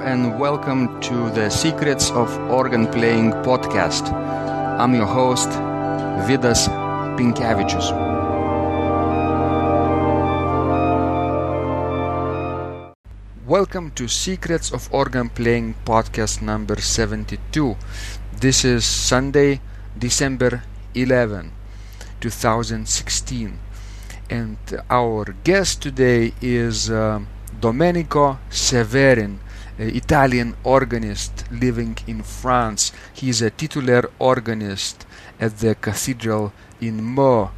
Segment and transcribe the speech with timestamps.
[0.00, 4.12] and welcome to the Secrets of Organ Playing podcast.
[4.78, 5.48] I'm your host,
[6.26, 6.68] Vidas
[7.16, 7.90] Pinkevičius.
[13.46, 17.76] Welcome to Secrets of Organ Playing podcast number 72.
[18.40, 19.60] This is Sunday,
[19.98, 20.62] December
[20.94, 21.52] 11,
[22.20, 23.58] 2016,
[24.30, 24.58] and
[24.90, 26.88] our guest today is.
[26.88, 27.20] Uh,
[27.60, 29.40] Domenico Severin,
[29.78, 32.92] Italian organist living in France.
[33.12, 35.06] He is a titular organist
[35.40, 37.50] at the cathedral in Meaux,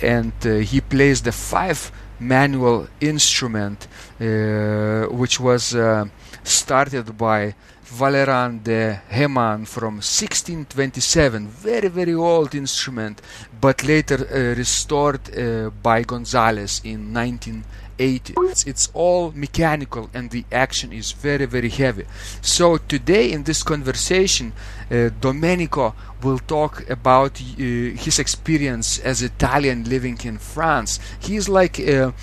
[0.00, 3.86] and uh, he plays the five manual instrument,
[4.20, 6.04] uh, which was uh,
[6.42, 13.20] started by Valeran de Heman from 1627, very very old instrument,
[13.60, 17.64] but later uh, restored uh, by Gonzalez in 19.
[17.98, 18.34] 80
[18.66, 22.04] it's, all mechanical and the action is very very heavy.
[22.40, 24.52] So today in this conversation
[24.90, 30.98] uh, domenico will talk about uh, his experience as italian living in france.
[31.20, 32.14] He is like a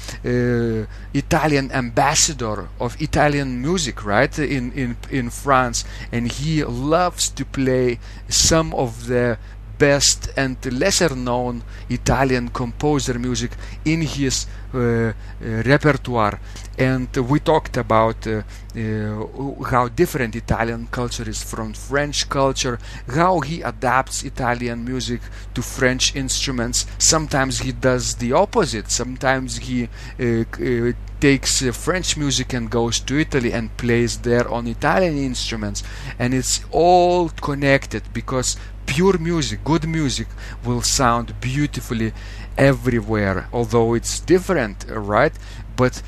[1.14, 5.84] italian ambassador of italian music right in, in in france.
[6.12, 9.38] And he loves to play some of the
[9.82, 13.52] best and lesser known Italian composer music
[13.84, 15.14] in his uh, uh,
[15.72, 16.40] repertoire
[16.78, 18.42] and we talked about uh,
[18.76, 25.22] uh, how different Italian culture is from French culture, how he adapts Italian music
[25.54, 26.86] to French instruments.
[26.98, 28.90] Sometimes he does the opposite.
[28.90, 29.90] Sometimes he
[31.20, 35.84] takes uh, French music and goes to Italy and plays there on Italian instruments,
[36.18, 40.28] and it's all connected because pure music, good music,
[40.64, 42.14] will sound beautifully
[42.58, 45.34] everywhere, although it's different, right?
[45.82, 46.04] But uh,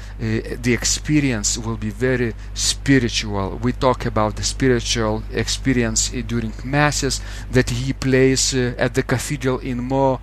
[0.66, 3.48] the experience will be very spiritual.
[3.66, 7.16] We talk about the spiritual experience uh, during masses
[7.56, 10.20] that he plays uh, at the cathedral in Meaux,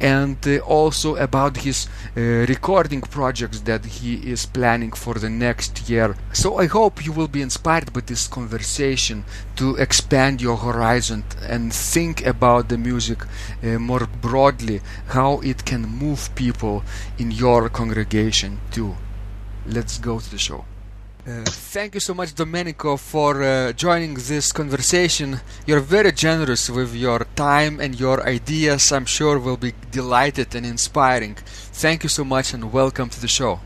[0.00, 0.36] and
[0.78, 1.88] also about his
[2.54, 6.14] recording projects that he is planning for the next year.
[6.32, 9.24] So I hope you will be inspired by this conversation
[9.56, 11.24] to expand your horizon
[11.54, 16.84] and think about the music uh, more broadly, how it can move people
[17.18, 18.91] in your congregation too
[19.66, 20.64] let's go to the show.
[21.24, 25.40] Uh, thank you so much, Domenico, for uh, joining this conversation.
[25.66, 28.90] You're very generous with your time and your ideas.
[28.90, 31.36] I'm sure will be delighted and inspiring.
[31.72, 33.60] Thank you so much and welcome to the show.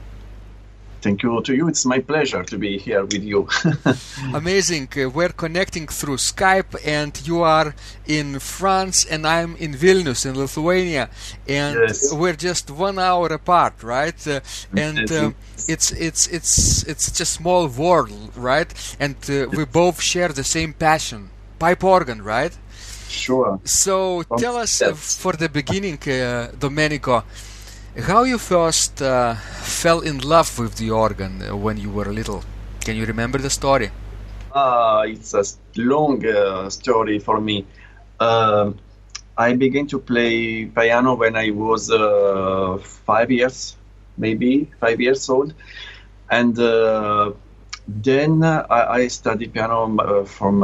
[1.06, 1.68] Thank you to you.
[1.68, 3.48] It's my pleasure to be here with you.
[4.34, 4.88] Amazing.
[4.96, 7.76] Uh, we're connecting through Skype, and you are
[8.08, 11.08] in France, and I'm in Vilnius, in Lithuania,
[11.46, 12.12] and yes.
[12.12, 14.20] we're just one hour apart, right?
[14.26, 14.40] Uh,
[14.76, 15.30] and uh,
[15.68, 18.70] it's it's it's it's just a small world, right?
[18.98, 21.30] And uh, we both share the same passion,
[21.60, 22.54] pipe organ, right?
[23.08, 23.60] Sure.
[23.62, 27.22] So tell us uh, for the beginning, uh, Domenico
[28.02, 32.44] how you first uh, fell in love with the organ uh, when you were little?
[32.80, 33.90] Can you remember the story?
[34.52, 35.44] Uh, it's a
[35.76, 37.64] long uh, story for me.
[38.20, 38.78] Um,
[39.38, 43.76] I began to play piano when I was uh, five years,
[44.16, 45.52] maybe five years old,
[46.30, 47.32] and uh,
[47.86, 50.60] then I, I, studied piano from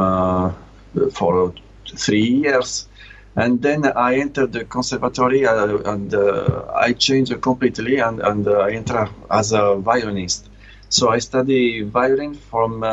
[1.12, 1.52] for
[1.86, 2.88] three years
[3.34, 8.58] and then I entered the conservatory uh, and uh, I changed completely and, and uh,
[8.58, 10.48] I entered as a violinist.
[10.90, 12.84] So I study violin from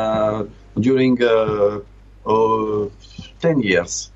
[0.78, 1.80] during uh,
[2.24, 2.90] oh,
[3.40, 4.10] 10 years.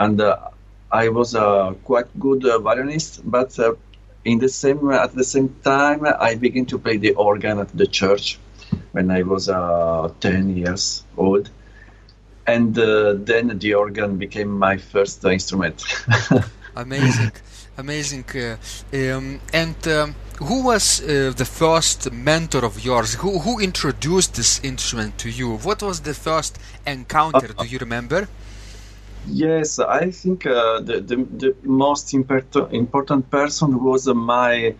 [0.00, 0.48] And uh,
[0.90, 3.56] I was a quite good violinist, but
[4.24, 7.86] in the same at the same time I began to play the organ at the
[7.86, 8.38] church
[8.92, 11.50] when I was 10 years old
[12.46, 15.84] and uh, then the organ became my first instrument.
[16.76, 17.32] amazing,
[17.78, 18.24] amazing.
[18.34, 18.56] Uh,
[18.92, 23.14] um, and um, who was uh, the first mentor of yours?
[23.14, 25.56] Who who introduced this instrument to you?
[25.58, 27.48] What was the first encounter?
[27.48, 28.28] Do you remember?
[29.26, 34.74] Yes, I think uh, the, the, the most important important person was my.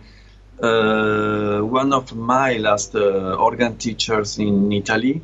[0.61, 5.19] Uh, one of my last uh, organ teachers in Italy,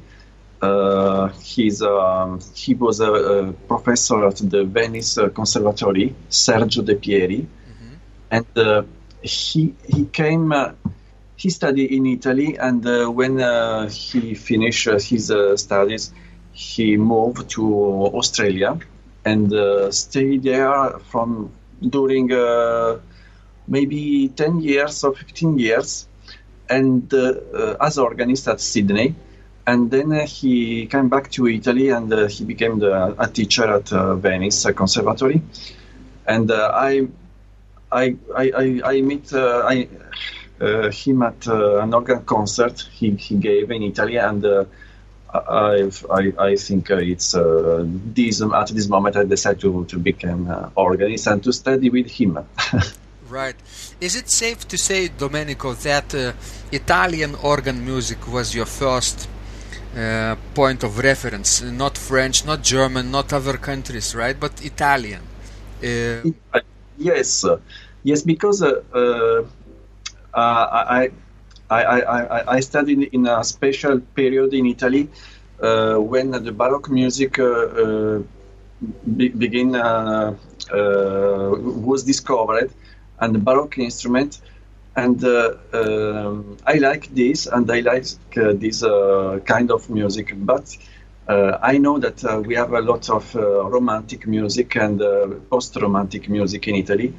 [0.62, 7.42] uh, he's um, he was a, a, professor at the Venice Conservatory, Sergio De Pieri,
[7.42, 7.94] mm-hmm.
[8.32, 8.84] and uh,
[9.22, 10.52] he he came.
[10.52, 10.72] Uh,
[11.36, 16.12] he studied in Italy, and uh, when uh, he finished his studies,
[16.52, 18.80] he moved to Australia
[19.24, 19.54] and
[19.94, 22.30] stayed there from during
[23.68, 26.08] maybe 10 years or 15 years,
[26.68, 29.14] and as organist at Sydney
[29.68, 33.66] and then uh, he came back to Italy and uh, he became the, a teacher
[33.66, 35.42] at uh, Venice Conservatory.
[36.26, 37.08] And uh, I,
[37.92, 39.90] I, I, I, meet I,
[40.92, 44.46] him at an organ concert he, he gave in Italy, and
[45.34, 51.28] I, I, I think it's this at this moment I decided to to become organist
[51.28, 52.40] and to study with him.
[53.30, 53.58] Right.
[54.00, 56.32] Is it safe to say, Domenico, that uh,
[56.72, 59.28] Italian organ music was your first
[59.98, 64.40] uh, point of reference, not French, not German, not other countries, right?
[64.40, 65.22] But Italian.
[65.84, 66.30] Uh,
[66.98, 67.44] yes,
[68.04, 69.44] yes, because uh, uh,
[70.34, 71.10] I,
[71.70, 75.10] I, I, I studied in a special period in Italy
[75.60, 77.38] when the Baroque music
[79.18, 79.72] be, begin
[80.72, 82.72] was discovered,
[83.20, 84.42] and the Baroque instrument
[84.98, 90.34] and uh, um, I like this, and I like uh, this uh, kind of music.
[90.36, 90.76] But
[91.30, 95.00] I know that we have a lot of romantic music and
[95.50, 97.14] post-romantic music in Italy,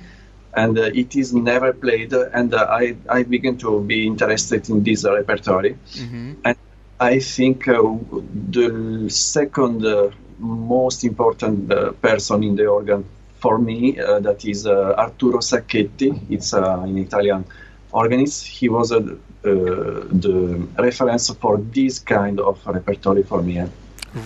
[0.54, 2.14] and it is never played.
[2.14, 6.32] And I I begin to be interested in this repertoire, mm-hmm.
[6.44, 6.56] and
[6.98, 9.84] I think the second
[10.38, 11.68] most important
[12.00, 13.04] person in the organ
[13.40, 16.18] for me uh, that is uh, Arturo Sacchetti.
[16.30, 17.44] It's uh, in Italian
[17.92, 18.46] organist.
[18.46, 19.00] He was uh,
[19.42, 23.64] the reference for this kind of repertory for me.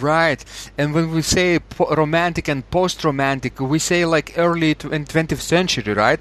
[0.00, 0.44] Right,
[0.78, 5.92] and when we say po- romantic and post-romantic, we say like early tw- 20th century,
[5.92, 6.20] right?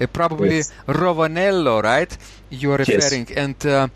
[0.00, 0.72] Uh, probably yes.
[0.88, 2.16] Ravanello, right?
[2.48, 3.36] You are referring, yes.
[3.36, 3.88] and uh,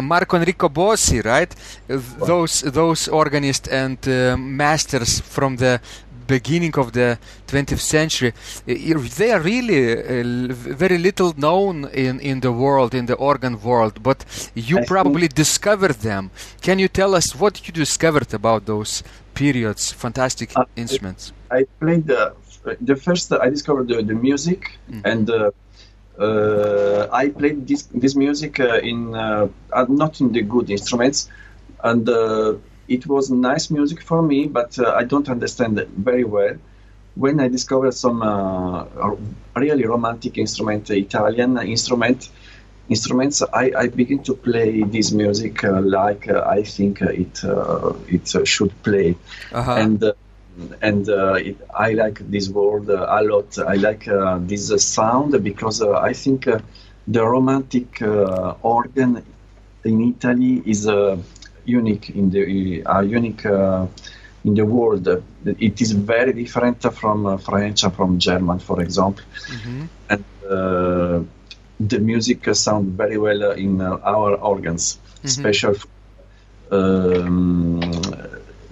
[0.00, 1.54] Marco Enrico Bossi, right?
[1.86, 5.80] Those those organists and uh, masters from the
[6.26, 8.32] beginning of the 20th century,
[8.66, 14.02] they are really uh, very little known in, in the world, in the organ world,
[14.02, 14.24] but
[14.54, 16.30] you I probably discovered them.
[16.60, 19.02] Can you tell us what you discovered about those
[19.34, 21.32] periods, fantastic uh, instruments?
[21.50, 22.34] I played the,
[22.80, 25.00] the first, I discovered the, the music mm-hmm.
[25.04, 25.50] and uh,
[26.18, 29.48] uh, I played this, this music uh, in, uh,
[29.88, 31.28] not in the good instruments,
[31.82, 32.06] and
[32.88, 36.56] it was nice music for me, but uh, I don't understand it very well.
[37.14, 38.86] When I discovered some uh,
[39.54, 42.30] really romantic instrument, Italian instrument,
[42.88, 47.92] instruments, I, I begin to play this music uh, like uh, I think it uh,
[48.08, 49.16] it uh, should play,
[49.52, 49.74] uh-huh.
[49.74, 50.12] and
[50.80, 53.58] and it, I like this word a lot.
[53.58, 54.04] I like
[54.46, 56.46] this sound because I think
[57.08, 58.02] the romantic
[58.62, 59.24] organ
[59.84, 60.86] in Italy is
[61.64, 63.86] unique in the are unique uh,
[64.44, 65.06] in the world.
[65.44, 69.84] It is very different from uh, French and from German, for example, mm-hmm.
[70.10, 71.20] and uh,
[71.78, 75.28] the music sounds very well in our organs, mm-hmm.
[75.28, 75.74] special.
[76.70, 77.80] Um,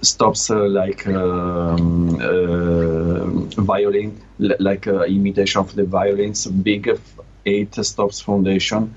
[0.01, 6.99] stops uh, like um, uh, violin, like uh, imitation of the violins, big
[7.45, 8.93] eight stops foundation,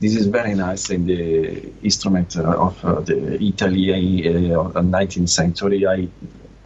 [0.00, 6.08] this is very nice in the instrument of uh, the Italy uh, 19th century I,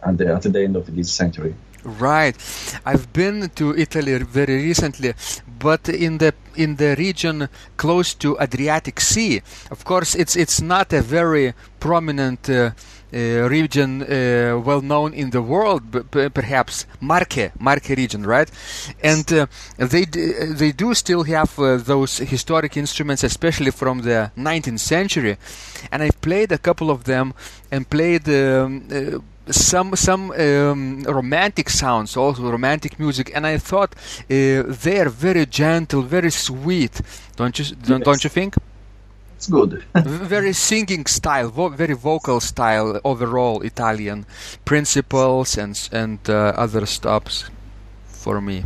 [0.03, 1.55] and the, at the end of this century.
[1.83, 2.35] Right,
[2.85, 5.13] I've been to Italy very recently,
[5.57, 9.41] but in the in the region close to Adriatic Sea.
[9.71, 12.71] Of course, it's it's not a very prominent uh,
[13.13, 15.83] uh, region uh, well known in the world,
[16.33, 18.49] perhaps Marche, Marche region, right?
[19.03, 19.45] And uh,
[19.77, 25.37] they d- they do still have uh, those historic instruments, especially from the 19th century.
[25.91, 27.33] And I've played a couple of them
[27.71, 28.27] and played.
[28.29, 34.99] Um, uh, some some um, romantic sounds, also romantic music, and I thought uh, they
[34.99, 37.01] are very gentle, very sweet.
[37.35, 38.55] Don't you don't, don't you think?
[39.41, 39.83] It's good.
[39.95, 44.25] very singing style, vo- very vocal style overall Italian
[44.65, 47.49] principles and and uh, other stops
[48.05, 48.65] for me.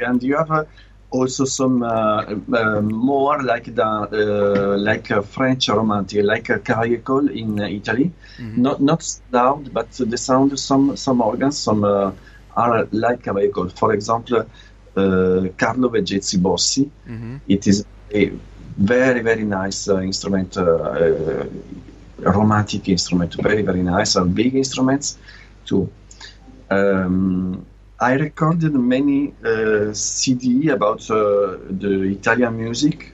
[0.00, 0.64] and you have uh,
[1.10, 7.58] also some uh, uh more like the uh, like French romantic, like a Cavaillé-Coll in
[7.58, 8.12] Italy.
[8.38, 8.62] Mm-hmm.
[8.62, 13.70] Not not loud, but the sound some some organs some are like Cavaillé-Coll.
[13.70, 14.46] For example,
[14.94, 16.88] Carlo Vegezzi Bossi.
[17.08, 17.36] Mm-hmm.
[17.48, 18.30] It is a
[18.76, 21.46] very very nice uh, instrument, uh, uh,
[22.18, 25.18] romantic instrument, very very nice, and big instruments
[25.64, 25.90] too.
[26.70, 27.64] Um,
[27.98, 29.34] I recorded many
[29.94, 33.12] CD about the Italian music,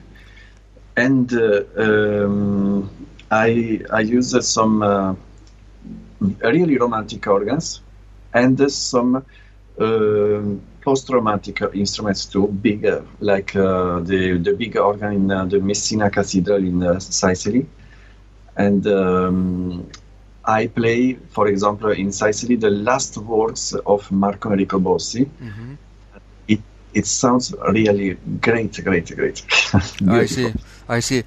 [0.97, 2.89] and um,
[3.31, 5.17] I I used some
[6.19, 7.81] really romantic organs
[8.33, 9.21] and some uh,
[9.77, 12.85] post-romantic instruments too, big
[13.19, 17.65] like uh, the the big organ in uh, the Messina Cathedral in Sicily,
[18.55, 19.87] and um,
[20.45, 25.25] I play, for example, in Sicily, the last works of Marco Enrico Bossi.
[25.41, 25.77] Mhm.
[26.93, 29.41] It sounds really great, great, great.
[30.07, 30.53] I see.
[30.87, 31.23] I see.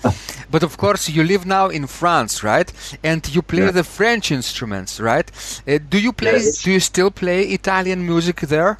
[0.51, 2.71] But of course, you live now in France, right?
[3.03, 3.73] And you play Yeah.
[3.73, 5.31] the French instruments, right?
[5.67, 6.33] Uh, do you play?
[6.39, 6.63] Yes.
[6.63, 8.79] Do you still play Italian music there?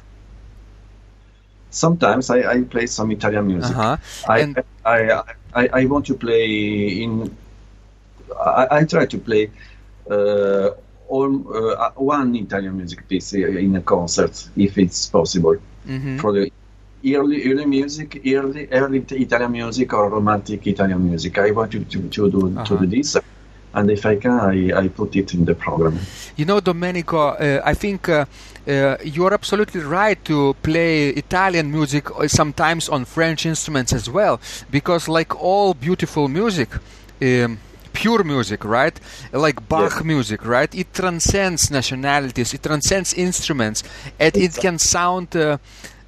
[1.69, 3.75] Sometimes I, I play some Italian music.
[3.75, 3.97] Uh-huh.
[4.29, 5.21] I, And- I,
[5.53, 7.35] I, I want to play in.
[8.39, 9.51] I, I try to play
[10.09, 10.69] uh,
[11.09, 11.31] all,
[11.77, 15.57] uh, one Italian music piece in a concert if it's possible.
[15.87, 16.19] Mhm.
[16.21, 16.51] For the
[17.05, 21.37] early early music, early early Italian music or romantic Italian music.
[21.37, 22.75] I want to, to, to do to Uh-huh.
[22.77, 23.15] do this,
[23.73, 25.99] and if I can, I, I put it in the program.
[26.35, 28.25] You know, Domenico, uh, I think uh,
[28.67, 34.39] uh, you're absolutely right to play Italian music uh, sometimes on French instruments as well,
[34.69, 36.69] because like all beautiful music,
[37.21, 37.59] um,
[37.93, 38.99] pure music, right?
[39.31, 40.03] Like Bach Yes.
[40.03, 40.73] music, right?
[40.75, 43.83] It transcends nationalities, it transcends instruments,
[44.19, 45.35] and it can sound.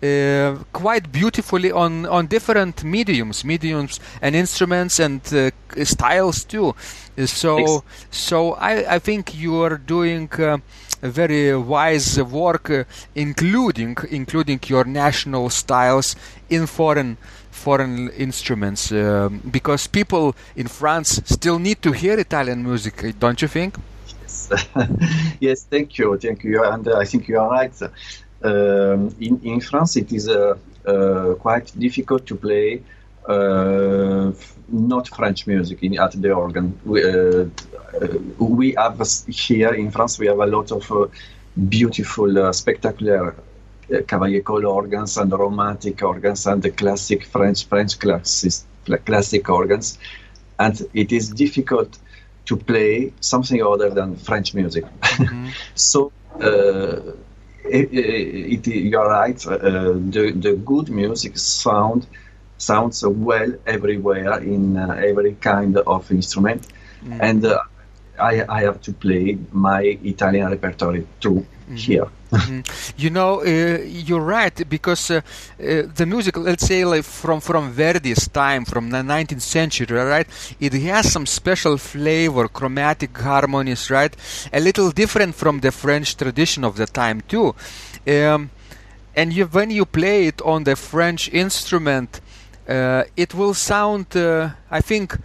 [0.01, 5.49] Uh, uh, quite beautifully on, on different mediums, mediums and instruments and uh,
[5.83, 6.69] styles too.
[7.17, 10.57] Uh, So Ex- so I, I think you are doing uh,
[11.01, 12.83] a very wise work, uh,
[13.15, 16.15] including including your national styles
[16.49, 17.17] in foreign
[17.51, 23.41] foreign instruments, um, because people in France still need to hear Italian music, uh, don't
[23.41, 23.75] you think?
[24.21, 24.49] Yes,
[25.39, 27.73] yes thank you, thank you, and uh, I think you are right.
[28.43, 30.55] Um, in in France, it is uh,
[30.85, 32.81] uh, quite difficult to play
[33.27, 34.31] uh,
[34.69, 36.79] not French music in, at the organ.
[36.85, 37.03] We,
[38.39, 41.11] we have here in France, we have a lot of
[41.67, 43.35] beautiful, spectacular
[43.89, 48.53] Cavaillé-Coll organs and romantic organs and the classic French French classic
[49.05, 49.97] classic organs,
[50.59, 51.97] and it is difficult
[52.45, 54.85] to play something other than French music.
[55.75, 56.99] so uh,
[57.69, 59.47] it, it, you're right.
[59.47, 62.07] Uh, the the good music sound
[62.57, 66.67] sounds well everywhere in uh, every kind of instrument,
[67.21, 67.59] and uh,
[68.19, 71.45] I I have to play my Italian repertoire too
[71.75, 72.07] here.
[72.97, 75.21] You know, uh, you're right because uh,
[75.59, 80.27] uh, the music, let's say, like from from Verdi's time, from the 19th century, right?
[80.59, 84.15] It has some special flavor, chromatic harmonies, right?
[84.53, 87.55] A little different from the French tradition of the time too.
[88.07, 88.51] Um,
[89.15, 92.21] and you, when you play it on the French instrument,
[92.67, 95.17] uh, it will sound, uh, I think,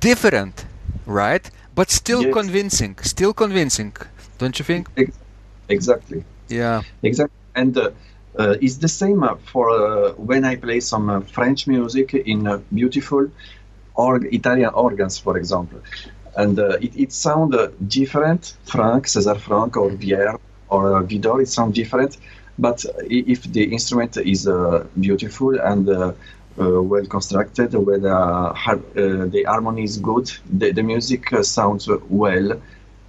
[0.00, 0.64] different,
[1.06, 1.48] right?
[1.74, 2.32] But still Yes.
[2.32, 2.96] convincing.
[3.02, 3.92] Still convincing,
[4.38, 4.88] don't you think?
[4.96, 5.16] Ex-
[5.72, 6.24] Exactly.
[6.48, 6.82] Yeah.
[7.02, 7.38] Exactly.
[7.54, 7.90] And uh,
[8.38, 12.46] uh, it's the same uh, for uh, when I play some uh, French music in
[12.46, 13.30] uh, beautiful
[13.94, 15.80] org- Italian organs, for example.
[16.36, 20.38] And uh, it, it sounds uh, different, Franck, César Franck, or Vierne,
[20.68, 22.16] or uh, Widor, it sounds different.
[22.58, 26.12] But if the instrument is uh, beautiful and uh,
[26.60, 31.42] uh, well constructed, where uh, har- uh, the harmony is good, the, the music uh,
[31.42, 32.60] sounds well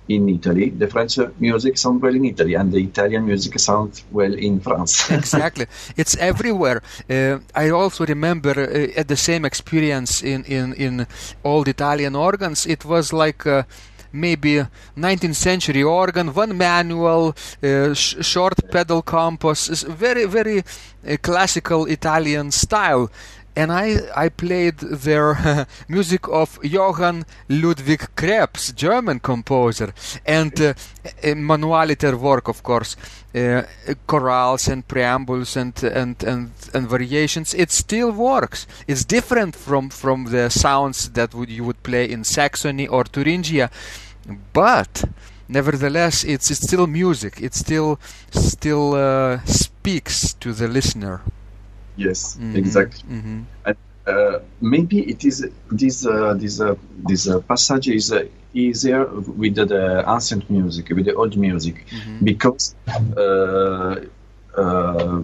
[0.10, 0.69] in Italy.
[0.69, 5.10] The French music sounds well in Italy, and the Italian music sounds well in France.
[5.12, 5.67] exactly.
[5.95, 6.81] It's everywhere.
[7.10, 11.07] Uh, i also remember uh, at the same experience in, in, in
[11.43, 12.65] old italian organs.
[12.65, 13.63] It was like uh,
[14.12, 14.63] maybe
[14.95, 22.51] 19th century organ one manual uh, sh- short pedal compass very very uh, classical italian
[22.51, 23.10] style
[23.55, 29.93] and I, I played their music of Johann Ludwig Krebs, German composer,
[30.25, 30.74] and uh,
[31.24, 32.95] manualiter work, of course,
[33.36, 33.63] uh,
[34.07, 37.53] chorales and preambles and, and, and, and variations.
[37.53, 38.65] It still works.
[38.88, 43.69] It's different from, from the sounds that would, you would play in Saxony or Thuringia,
[44.53, 45.03] but
[45.48, 47.41] nevertheless, it's, it's still music.
[47.41, 48.00] It still
[48.31, 51.22] still uh, speaks to the listener.
[51.96, 53.04] Yes, Mhm, exactly.
[53.10, 53.46] mhm.
[54.06, 56.76] Uh, maybe it is this uh, this uh,
[57.08, 61.86] this uh, passage is uh, easier with the, ancient music, with the old music,
[62.22, 62.76] because
[63.16, 63.96] uh,
[64.58, 65.22] uh,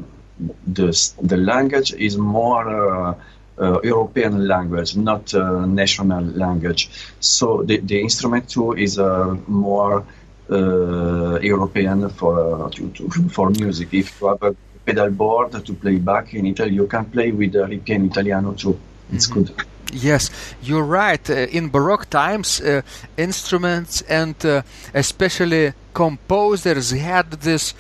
[0.68, 0.88] the
[1.22, 2.66] the language is more.
[2.70, 3.14] Uh,
[3.62, 6.90] uh, European language, not uh, national language.
[7.20, 10.06] So the, the instrument too is uh, more
[10.50, 13.90] uh, European for to, to, for music.
[13.92, 14.56] If you have a
[14.89, 18.79] pedal board to play Bach in Italy, you can play with the Ripieno Italiano too.
[19.12, 19.50] It's good.
[19.91, 20.29] Yes,
[20.62, 21.29] you're right.
[21.29, 22.81] Uh, in Baroque times, uh,
[23.17, 24.62] instruments and uh,
[24.93, 27.74] especially composers had this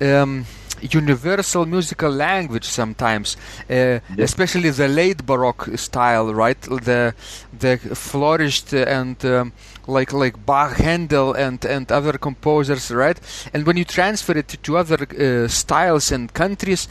[0.00, 0.44] um,
[0.80, 3.36] universal musical language sometimes,
[3.70, 6.60] uh, especially the late Baroque style, right?
[6.60, 7.14] The
[7.58, 9.52] the flourished and um,
[9.86, 13.18] like like Bach, Handel, and and other composers, right?
[13.52, 16.88] And when you transfer it to other uh, styles and countries,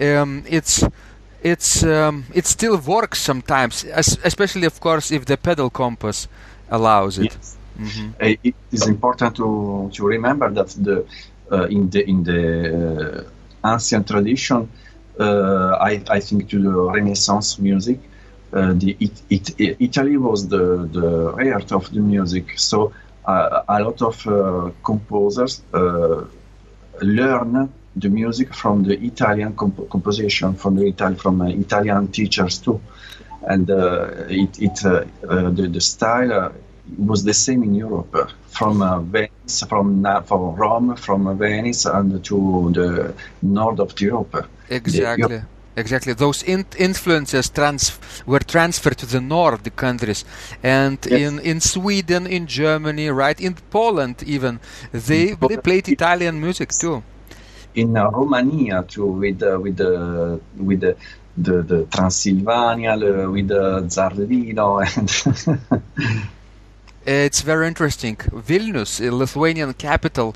[0.00, 0.84] um, it's
[1.42, 3.84] it's um, it still works sometimes,
[4.24, 6.28] especially of course if the pedal compass
[6.70, 7.36] allows it.
[7.36, 7.56] Yes.
[7.78, 8.10] Mm-hmm.
[8.44, 11.06] It is important to to remember that the
[11.50, 13.24] uh, in the in the
[13.64, 14.68] uh, ancient tradition,
[15.18, 18.19] uh, I I think to the Renaissance music, uh,
[18.52, 22.58] Uh, the it, it, Italy was the the heart of the music.
[22.58, 22.92] So
[23.24, 26.24] uh, a lot of uh, composers uh,
[27.00, 32.58] learn the music from the Italian comp- composition, from the Italian from uh, Italian teachers
[32.58, 32.80] too,
[33.42, 33.70] and
[34.28, 36.52] it it the the style
[36.98, 42.70] was the same in Europe, from uh, Venice, from from Rome, from Venice, and to
[42.72, 44.48] the north of Europe.
[44.68, 45.38] Exactly.
[45.38, 45.46] The,
[45.76, 46.12] exactly.
[46.12, 50.24] Those in- influences trans- were transferred to the north, the countries,
[50.62, 51.20] and yes.
[51.20, 54.60] in in Sweden, in Germany, right, in Poland, even
[54.92, 57.02] they they played Italian music too.
[57.74, 60.96] In uh, Romania too, with uh, with the with the
[61.36, 62.96] the, the Transylvania,
[63.30, 66.30] with the Zarlino and.
[67.06, 68.16] It's very interesting.
[68.16, 70.34] Vilnius, Lithuanian capital,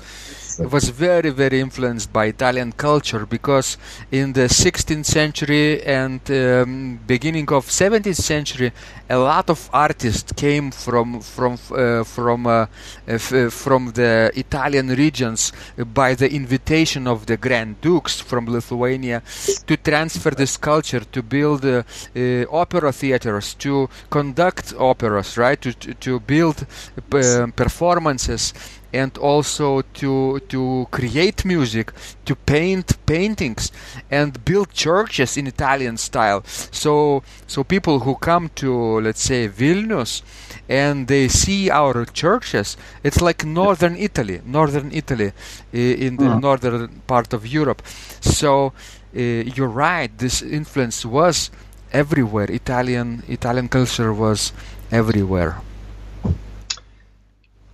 [0.71, 3.77] was very, very influenced by Italian culture because
[4.11, 8.71] in the 16th century and um, beginning of 17th century,
[9.09, 12.65] a lot of artists came from from uh, from uh,
[13.07, 15.51] f- uh, from the Italian regions
[15.93, 19.21] by the invitation of the Grand Dukes from Lithuania
[19.67, 21.83] to transfer this culture to build uh,
[22.15, 26.65] uh, opera theaters, to conduct operas, right, to to, to build
[27.11, 28.53] uh, performances
[28.93, 31.91] and also to to create music,
[32.25, 33.71] to paint paintings,
[34.09, 36.43] and build churches in Italian style.
[36.45, 40.21] So so people who come to let's say Vilnius
[40.67, 45.31] and they see our churches, it's like northern Italy, northern Italy,
[45.71, 46.41] in the mm.
[46.41, 47.81] northern part of Europe.
[48.21, 48.73] So
[49.15, 50.11] uh, you're right.
[50.17, 51.51] This influence was
[51.93, 52.49] everywhere.
[52.51, 54.51] Italian Italian culture was
[54.91, 55.61] everywhere.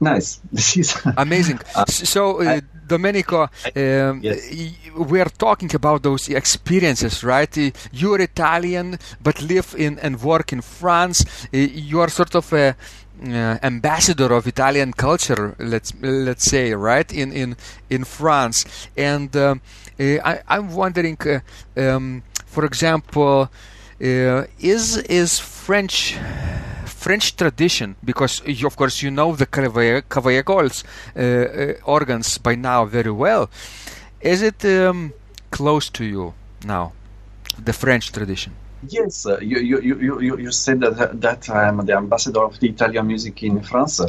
[0.01, 0.41] Nice.
[1.17, 1.59] Amazing.
[1.75, 4.51] Uh, so, uh, Domenico, um, yes.
[4.97, 7.57] we are talking about those experiences, right?
[7.57, 11.23] Uh, you're Italian, but live in and work in France.
[11.53, 12.75] Uh, you are sort of a
[13.23, 17.13] uh, ambassador of Italian culture, let's let's say, right?
[17.13, 17.55] In in
[17.89, 18.65] in France,
[18.97, 19.61] and um,
[19.99, 21.17] uh, I, am wondering,
[21.77, 23.49] um, for example,
[23.99, 26.17] is is French
[27.01, 32.85] French tradition, because you, of course you know the Cavaillé-Colls uh, uh, organs by now
[32.85, 33.49] very well.
[34.21, 35.11] Is it um,
[35.49, 36.93] close to you now,
[37.57, 38.53] the French tradition?
[38.87, 42.59] Yes, uh, you, you, you, you, you said that, that I am the ambassador of
[42.59, 43.99] the Italian music in France.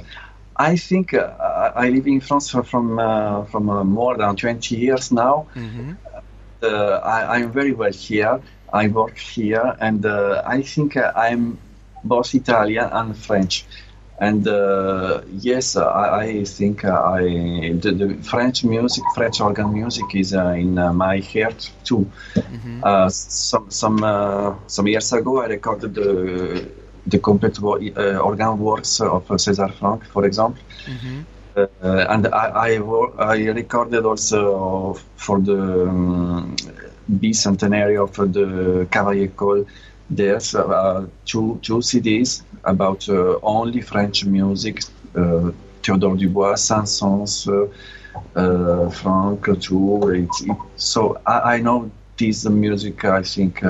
[0.57, 5.11] I think uh, I live in France from uh, from uh, more than 20 years
[5.11, 5.47] now.
[5.55, 5.93] Mm-hmm.
[6.63, 8.39] I, am very well here.
[8.71, 11.59] I work here, and I think I'm
[12.05, 13.65] both Italian and French.
[14.19, 17.23] And uh, yes, I, I think I
[17.83, 22.09] the, the, French music, French organ music, is uh, in uh, my heart too.
[22.35, 22.85] Mm-hmm.
[22.85, 26.69] Uh, some some uh, some years ago, I recorded the
[27.07, 30.62] the complete uh, organ works of César Franck, for example.
[30.87, 31.21] Mm-hmm.
[31.83, 36.57] and I I, I, recorded also for the um,
[37.11, 39.67] bicentenary of the Cavaillé-Coll
[40.16, 44.83] there's uh, two two CDs about uh, only French music.
[45.14, 45.51] Uh,
[45.83, 47.48] Théodore Dubois, Saint-Saëns,
[48.37, 50.09] uh, Franck too.
[50.11, 53.05] It, it, so I, I, know this music.
[53.05, 53.61] I think.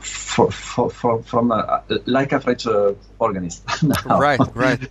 [0.00, 2.66] For, for, for, from a, like a French
[3.18, 3.64] organist.
[4.06, 4.88] right, right.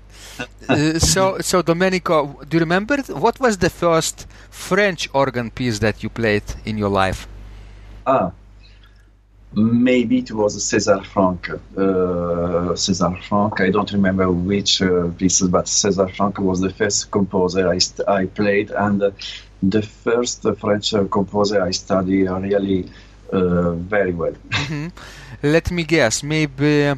[1.02, 6.10] so, so Domenico, do you remember what was the first French organ piece that you
[6.10, 7.26] played in your life?
[8.06, 8.32] Ah,
[9.54, 11.50] maybe it was César Franck.
[11.50, 17.12] Uh, César Franck, I don't remember which uh, pieces, but César Franck was the first
[17.12, 19.12] composer I, st- I played, and uh,
[19.64, 22.90] the first French composer I studied really
[23.32, 24.34] uh, very well.
[24.50, 24.88] Mm-hmm.
[25.44, 26.94] Let me guess, maybe.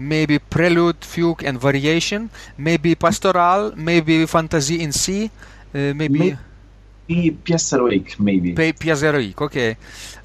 [0.00, 2.30] Maybe prelude, fugue, and variation.
[2.56, 3.72] Maybe pastoral.
[3.74, 5.24] Maybe fantasy in C.
[5.74, 6.08] Uh, maybe.
[6.08, 6.38] maybe
[7.70, 8.52] heroique, maybe.
[9.00, 9.76] Heroique, okay.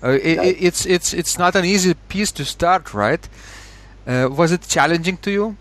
[0.04, 3.28] Uh, it, it's it's it's not an easy piece to start, right?
[4.06, 5.58] Uh, was it challenging to you?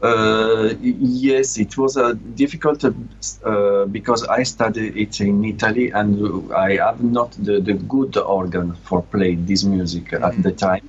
[0.00, 6.76] Uh, yes, it was uh, difficult uh, because I studied it in Italy and I
[6.76, 10.22] have not the, the good organ for playing this music mm-hmm.
[10.22, 10.88] at the time.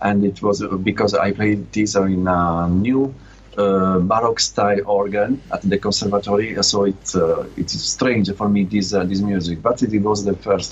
[0.00, 3.14] And it was because I played this in a new
[3.60, 8.64] uh, Baroque style organ at the conservatory, so it uh, it is strange for me
[8.64, 10.70] this uh, this music, but it was the first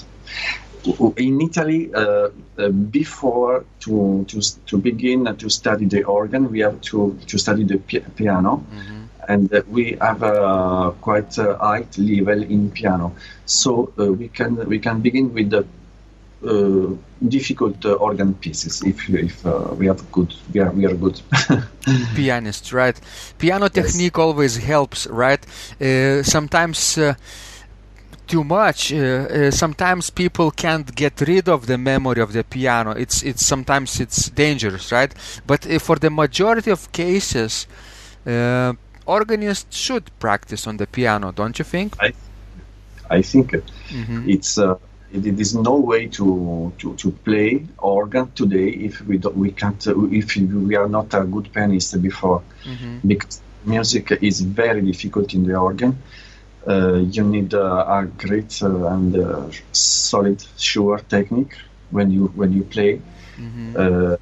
[1.17, 6.81] in Italy, uh, uh, before to, to to begin to study the organ, we have
[6.81, 9.05] to, to study the pi- piano, mm-hmm.
[9.29, 13.15] and uh, we have a quite a high level in piano.
[13.47, 15.67] So uh, we can we can begin with the
[16.47, 16.87] uh,
[17.29, 19.45] difficult uh, organ pieces if if
[19.77, 21.21] we have good we are we are good
[22.15, 23.01] pianists, right?
[23.39, 25.45] Piano technique always helps, right?
[26.23, 26.99] sometimes
[28.29, 32.91] too much, uh, uh, sometimes people can't get rid of the memory of the piano.
[32.93, 35.13] It's it's sometimes it's dangerous, right?
[35.47, 37.67] But uh, for the majority of cases,
[38.27, 38.75] uh,
[39.07, 41.97] organists should practice on the piano, don't you think?
[42.01, 42.13] I,
[43.11, 44.29] I think mm-hmm.
[44.29, 44.77] it's uh,
[45.13, 49.87] it is no way to, to, to play organ today if we don't, we can't
[49.87, 52.99] uh, if we are not a good pianist before mm-hmm.
[53.07, 55.97] because music is very difficult in the organ
[56.69, 59.17] uh, you need uh, a great uh, and
[59.73, 61.57] solid, sure technique
[61.91, 63.01] when you when you play.
[63.39, 64.15] Mm-hmm.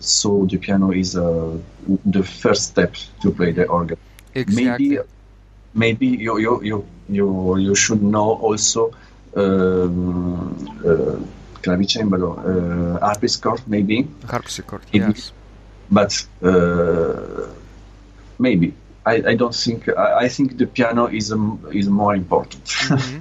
[0.00, 3.96] so the piano is the first step to play the organ.
[4.34, 4.88] Exactly.
[4.88, 4.98] Maybe
[5.72, 8.96] maybe you you you you, you should know also uh,
[11.62, 14.08] clavicembalo, uh, harpsichord, maybe.
[14.28, 15.32] Harpsichord, yes.
[15.90, 17.46] But uh,
[18.38, 22.64] maybe I, I don't think I, I, think the piano is um, is more important.
[22.64, 23.20] mm-hmm.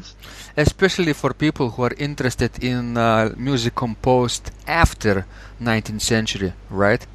[0.58, 5.26] Especially for people who are interested in uh, music composed after
[5.62, 7.06] 19th century, right?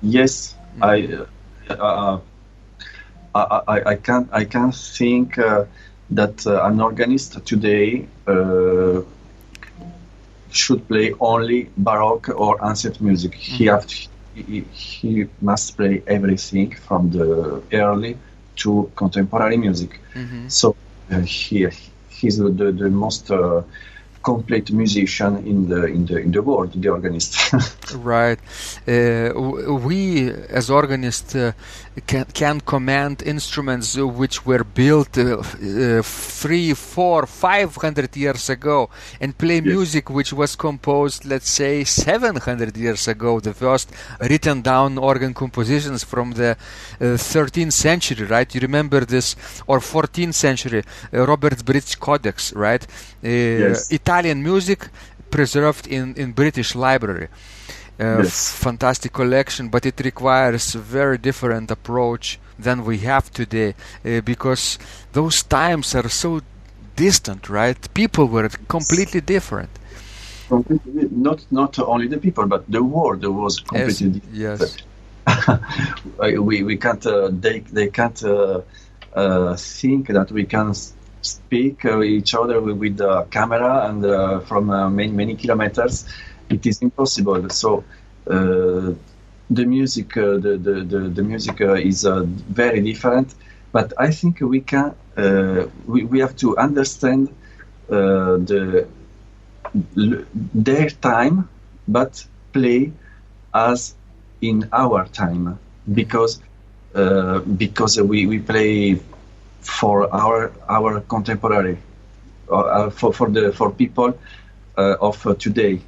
[0.00, 0.84] Yes, mm-hmm.
[1.70, 2.18] I, uh,
[3.34, 5.64] I, I I can't I can't think uh,
[6.10, 9.00] that uh, an organist today uh,
[10.50, 13.32] should play only baroque or ancient music.
[13.32, 13.54] Mm-hmm.
[13.54, 13.96] He have to,
[14.34, 18.16] he, he must play everything from the early
[18.56, 20.00] to contemporary music.
[20.14, 20.48] Mm-hmm.
[20.48, 20.76] So
[21.10, 21.68] uh, he
[22.08, 23.62] he's the, the most uh,
[24.22, 27.52] complete musician in the in the in the world, the organist.
[27.94, 28.38] right.
[28.86, 29.32] Uh,
[29.86, 31.52] we as organists uh,
[32.06, 38.90] can can command instruments which were built uh, uh, three, four, five hundred years ago,
[39.20, 39.64] and play yes.
[39.64, 43.40] music which was composed, let's say, seven hundred years ago.
[43.40, 46.56] The first written down organ compositions from the
[47.00, 48.54] 13th uh, century, right?
[48.54, 50.82] You remember this, or 14th century,
[51.12, 52.86] uh, Robertsbridge Codex, right?
[53.22, 53.90] yes.
[53.90, 54.88] Italian music
[55.30, 57.28] preserved in in British Library.
[58.00, 58.52] Uh, yes.
[58.52, 64.78] fantastic collection, but it requires a very different approach than we have today uh, because
[65.12, 66.40] those times are so
[66.94, 67.92] distant, right?
[67.94, 69.70] People were completely different.
[71.10, 74.82] Not not only the people, but the world was completely yes, different.
[76.22, 76.38] Yes.
[76.38, 78.60] we we can't uh, they they can't uh,
[79.14, 80.72] uh, think that we can
[81.20, 84.00] speak each other with the camera and
[84.46, 86.06] from many many kilometers
[86.50, 87.48] it is impossible.
[87.50, 87.84] So
[88.28, 88.92] uh,
[89.50, 92.02] the music, uh, the, the, the, the, music uh, is
[92.50, 93.34] very different.
[93.72, 94.94] But I think we can
[95.86, 97.28] we, we have to understand
[97.88, 98.86] the
[100.54, 101.48] their time,
[101.86, 102.92] but play
[103.54, 103.94] as
[104.40, 105.58] in our time
[105.92, 106.40] because
[106.94, 109.00] uh, because we, we play
[109.60, 111.78] for our our contemporary
[112.50, 114.18] uh, for for the for people
[114.76, 115.80] uh, of today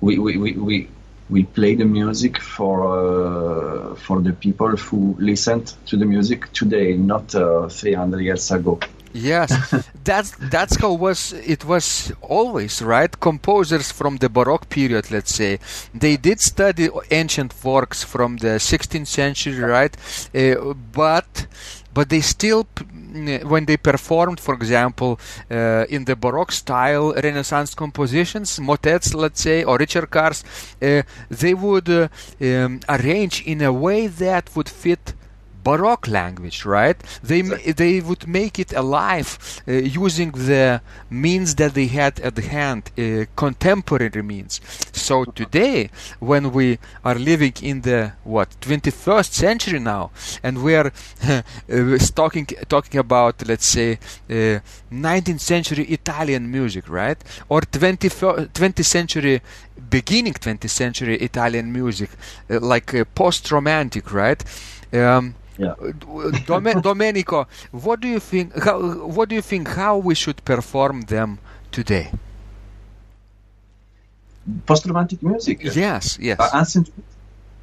[0.00, 0.88] we, we, we, we,
[1.28, 6.96] we play the music for uh, for the people who listened to the music today,
[6.96, 8.80] not uh, 300 years ago.
[9.12, 9.50] Yes,
[10.04, 13.10] that's that's how was it was always right.
[13.18, 15.58] Composers from the Baroque period, let's say,
[15.92, 19.96] they did study ancient works from the 16th century, right?
[20.32, 21.46] Uh, but
[21.92, 22.68] but they still
[23.42, 25.18] when they performed for example
[25.50, 30.44] uh, in the baroque style renaissance compositions motets let's say or ricercares
[30.80, 32.06] uh, they would uh,
[32.40, 35.14] um, arrange in a way that would fit
[35.62, 36.96] Baroque language, right?
[37.22, 42.90] They they would make it alive uh, using the means that they had at hand,
[42.98, 44.60] uh, contemporary means.
[44.92, 50.10] So today, when we are living in the what 21st century now,
[50.42, 50.92] and we are
[51.28, 57.18] uh, talking talking about let's say 19th uh, century Italian music, right,
[57.48, 59.40] or 20th 20th century
[59.90, 62.10] beginning 20th century Italian music,
[62.50, 64.42] uh, like uh, post-romantic, right?
[64.92, 65.74] Um, Yeah.
[66.46, 68.46] Dome- Domenico, what do you think?
[68.64, 68.78] How,
[69.16, 69.68] what do you think?
[69.68, 71.38] How we should perform them
[71.70, 72.10] today?
[74.66, 75.58] Post-romantic music.
[75.62, 76.88] Yes, yes, Uh, ancient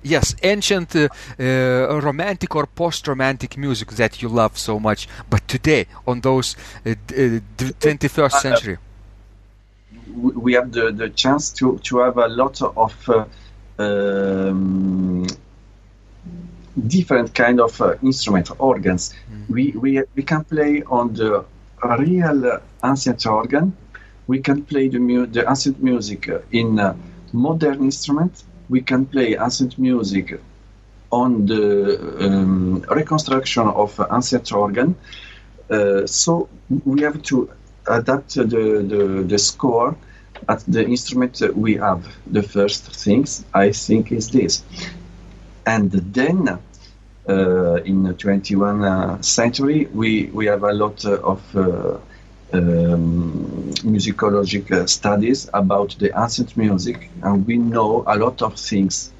[0.03, 0.35] yes.
[0.43, 1.07] Ancient, uh,
[1.39, 6.55] uh, romantic or post-romantic music that you love so much, but today on those
[6.85, 8.77] uh, d- uh, d- 21st century.
[10.15, 13.25] we we have the, the chance to, to have a lot of uh,
[13.83, 15.25] um,
[16.87, 19.13] different kind of uh, instrument organs.
[19.49, 21.43] We, we we can play on the
[21.99, 23.75] real uh, ancient organ.
[24.27, 26.93] We can play the mu- the ancient music uh, in uh,
[27.33, 28.43] modern instrument.
[28.69, 30.39] We can play ancient music
[31.09, 34.95] on the um, reconstruction of ancient organ.
[35.69, 36.47] Uh, so
[36.85, 37.49] we have to
[37.87, 39.95] adapt the, the, the score
[40.49, 42.05] at the instrument we have.
[42.27, 44.63] The first things I think is this,
[45.67, 46.47] and then
[47.29, 51.97] uh, in the 21st uh, century we we have a lot uh, of uh,
[52.53, 59.11] um, musicological studies about the ancient music, and we know a lot of things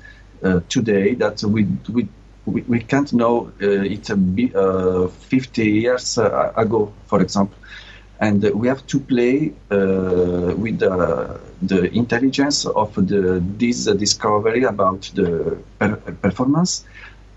[0.70, 2.08] today that we we
[2.46, 7.58] we, we can't know uh, it uh, 50 years uh, ago, for example.
[8.20, 14.64] And we have to play uh, with the, the intelligence of the, this uh, discovery
[14.64, 16.84] about the per- performance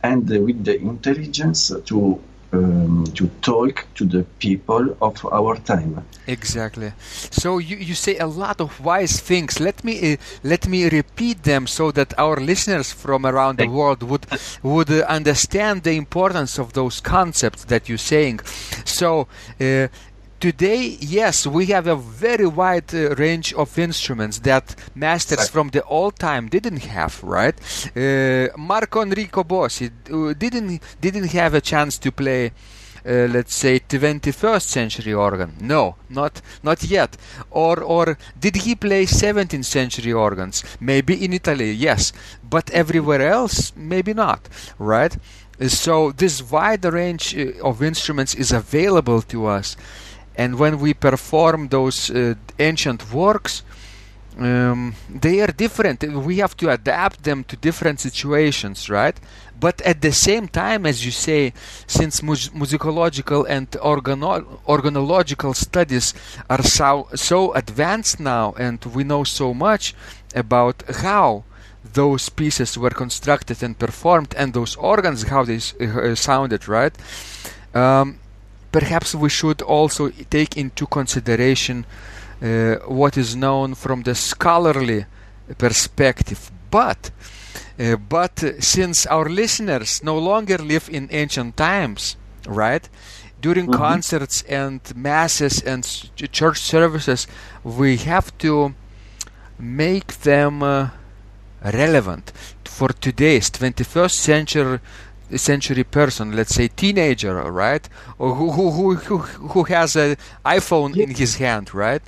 [0.02, 2.20] and with the intelligence to
[2.52, 6.04] um, to talk to the people of our time.
[6.26, 6.92] Exactly.
[7.30, 9.60] So you, you say a lot of wise things.
[9.60, 14.02] Let me uh, let me repeat them so that our listeners from around the world
[14.02, 14.26] would
[14.62, 18.40] would uh, understand the importance of those concepts that you're saying.
[18.84, 19.28] So.
[19.60, 19.88] Uh,
[20.40, 25.84] Today, yes, we have a very wide uh, range of instruments that masters from the
[25.84, 27.54] old time didn't have, right?
[27.94, 32.52] Uh, Marco Enrico Bossi uh, didn't didn't have a chance to play
[33.04, 35.56] uh, let's say 21st century organ.
[35.60, 37.18] No not not yet.
[37.50, 40.64] Or or did he play 17th century organs?
[40.80, 42.14] Maybe in italy yes.
[42.42, 44.48] But everywhere else maybe not
[44.78, 45.14] right?
[45.68, 49.76] So this wide range uh, of instruments is available to us
[50.40, 53.54] and when we perform those uh, ancient works
[54.38, 56.02] um, they are different.
[56.02, 59.18] We have to adapt them to different situations, right?
[59.58, 61.52] But at the same time, as you say,
[61.86, 66.14] since mus- musicological and organo- organological studies
[66.48, 69.94] are so, so advanced now, and we know so much
[70.34, 71.44] about how
[71.92, 76.94] those pieces were constructed and performed, and those organs, how they s- uh, sounded, right?
[77.74, 78.19] Um,
[78.72, 81.84] perhaps we should also take into consideration
[82.42, 85.06] uh, what is known from the scholarly
[85.58, 86.50] perspective.
[86.70, 87.10] But
[87.78, 92.88] uh, but since our listeners no longer live in ancient times, right?
[93.40, 93.72] During Mhm.
[93.72, 97.26] concerts and masses and ch- church services,
[97.64, 98.74] we have to
[99.58, 100.88] make them uh,
[101.62, 102.32] relevant
[102.64, 104.78] for today's 21st century
[105.38, 107.88] century person, let's say teenager, right,
[108.18, 112.02] or who who who who, has an iPhone in his hand, right?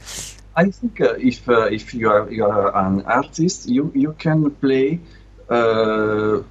[0.55, 4.51] I think uh, if uh, if you are you are an artist, you you can
[4.51, 5.01] play
[5.49, 6.43] uh,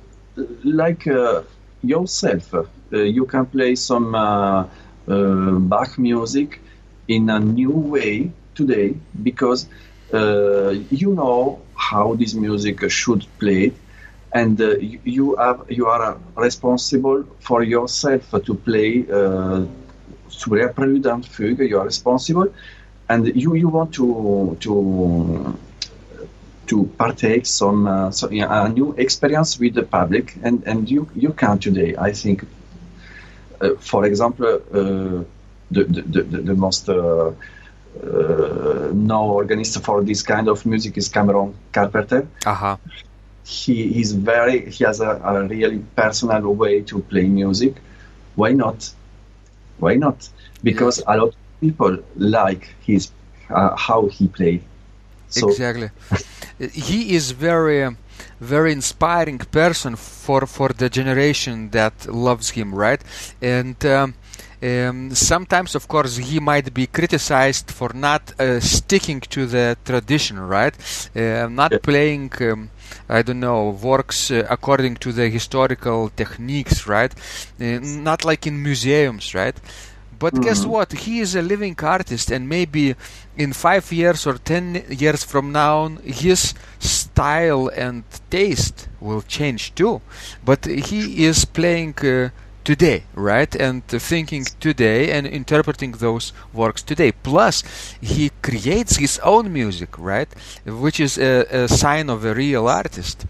[0.63, 1.43] like uh,
[1.83, 2.53] yourself.
[2.53, 4.65] Uh, you can play some uh,
[5.07, 6.61] Bach music
[7.07, 9.67] in a new way today because
[10.11, 13.71] you know how this music should play,
[14.33, 19.05] and uh, you, you have you are responsible for yourself to play.
[19.11, 19.65] Uh,
[20.29, 22.47] Surya Prelude and Fugue, you are responsible
[23.11, 25.57] and you you want to to
[26.67, 31.59] to partake some uh, a new experience with the public and and you you can
[31.59, 32.37] today i think
[33.61, 35.23] uh, for example uh,
[35.75, 37.31] the, the, the the most uh,
[38.03, 42.27] uh, known organist for this kind of music is Cameron Carpenter.
[42.45, 42.77] Uh-huh.
[43.43, 47.75] He is very he has a, a really personal way to play music.
[48.35, 48.89] Why not?
[49.79, 50.29] Why not?
[50.63, 53.11] Because a lot of people like his
[53.49, 54.61] uh, how he play.
[55.29, 55.89] So exactly.
[56.73, 57.95] He is very,
[58.39, 63.01] very inspiring person for for the generation that loves him, right?
[63.41, 64.13] And um,
[64.63, 70.39] um, sometimes, of course, he might be criticized for not uh, sticking to the tradition,
[70.39, 70.75] right?
[71.15, 71.79] Uh, not Yeah.
[71.81, 72.31] playing.
[72.41, 72.69] Um,
[73.09, 77.13] I don't know works uh, according to the historical techniques, right?
[77.59, 79.55] Uh, not like in museums, right?
[80.19, 80.67] But guess Mhm.
[80.67, 80.91] what?
[80.91, 82.95] He is a living artist, and maybe
[83.35, 90.01] in five years or ten years from now, his style and taste will change too.
[90.43, 92.29] But he is playing uh,
[92.63, 93.53] today, right?
[93.55, 97.11] And uh, thinking today and interpreting those works today.
[97.11, 97.63] Plus,
[98.01, 100.29] he creates his own music, right?
[100.65, 103.25] Which is a, a sign of a real artist.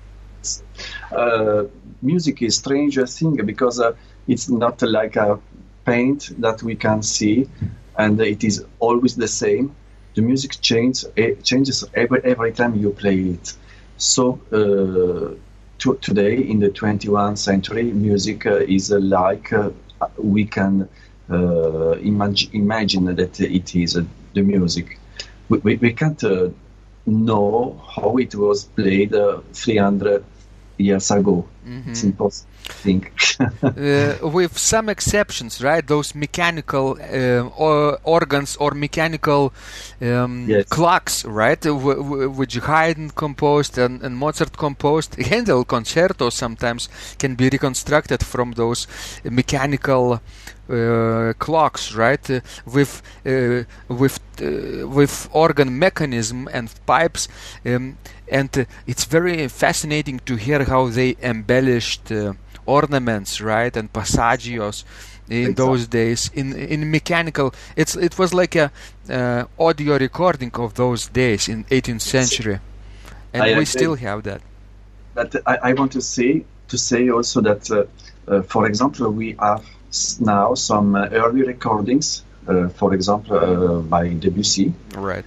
[1.11, 1.63] Uh,
[2.01, 3.93] music is a stranger thing because uh,
[4.27, 5.39] it's not like a
[5.85, 7.47] paint that we can see,
[7.97, 9.75] and it is always the same.
[10.15, 11.05] The music change,
[11.43, 13.53] changes every every time you play it.
[13.97, 15.35] So uh,
[15.81, 19.69] to, today in the 21st century, music uh, is uh, like uh,
[20.17, 20.87] we can
[21.29, 23.99] imag- imagine that it is
[24.33, 24.99] the music.
[25.49, 26.23] We, we, we can't
[27.05, 29.13] know how it was played
[29.53, 30.23] 300
[30.77, 31.47] years ago.
[31.65, 31.91] Mm-hmm.
[31.91, 32.49] It's impossible.
[32.63, 33.11] Think.
[33.39, 35.85] uh, with some exceptions, right?
[35.85, 39.53] Those mechanical uh, or organs or mechanical
[40.01, 40.67] um, yes.
[40.69, 41.59] clocks, right?
[41.61, 45.15] W- w- which Haydn composed and, and, Mozart composed.
[45.21, 48.87] Handel concertos sometimes can be reconstructed from those
[49.23, 50.19] mechanical
[50.71, 52.29] uh, clocks, right?
[52.29, 57.27] Uh, with uh, with uh, with organ mechanism and pipes.
[57.65, 57.97] Um,
[58.31, 61.15] and uh, it's very fascinating to hear how they
[61.51, 62.33] embellished uh,
[62.65, 64.83] ornaments, right, and passagios
[65.29, 67.53] in those days in in mechanical.
[67.75, 68.71] It's it was like a
[69.09, 72.59] uh, audio recording of those days in 18th century,
[73.33, 73.65] and I we agree.
[73.65, 74.41] still have that.
[75.13, 77.83] But I, I, want to say to say also that, uh,
[78.27, 79.63] uh, for example, we have
[80.19, 82.23] now some uh, early recordings,
[82.75, 84.73] for example, by Debussy.
[84.95, 85.25] Right.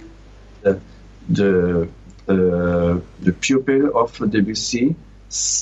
[1.29, 1.87] the
[2.27, 4.95] uh, the pupil of Debussy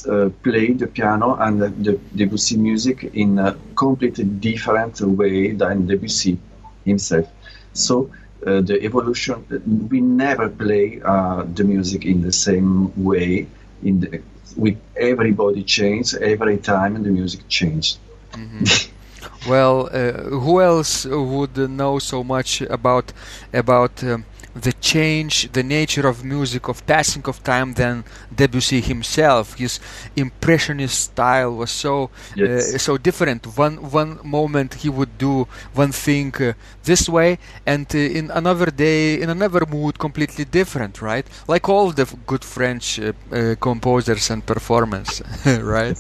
[0.08, 6.38] uh, played the piano and the Debussy music in a completely different way than Debussy
[6.86, 7.28] himself.
[7.74, 8.12] So
[8.46, 9.46] uh, the evolution,
[9.90, 13.48] we never play uh, the music in the same way.
[13.84, 14.22] In the,
[14.56, 17.98] with everybody change every time, the music changed.
[18.34, 19.50] Mm-hmm.
[19.50, 20.12] well, uh,
[20.44, 23.14] who else would know so much about
[23.54, 24.04] about?
[24.04, 24.26] Um,
[24.56, 29.56] the change, the nature of music, of passing of time than Debussy himself.
[29.56, 29.80] His
[30.16, 32.76] impressionist style was so yes.
[32.76, 33.58] uh, so different.
[33.58, 38.68] One one moment he would do one thing uh, this way, and uh, in another
[38.68, 41.02] day, in another mood, completely different.
[41.02, 45.22] Right, like all the good French uh, uh, composers and performers.
[45.46, 45.98] right.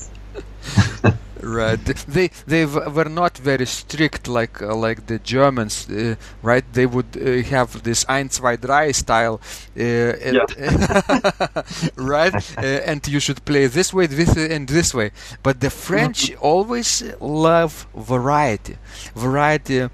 [1.44, 6.86] right they they were not very strict like uh, like the germans uh, right they
[6.86, 9.40] would uh, have this ein zwei drei style
[9.78, 11.64] uh, and, yeah.
[11.96, 15.12] right uh, and you should play this way this and this way
[15.44, 16.44] but the french mm-hmm.
[16.44, 18.78] always love variety
[19.16, 19.90] variety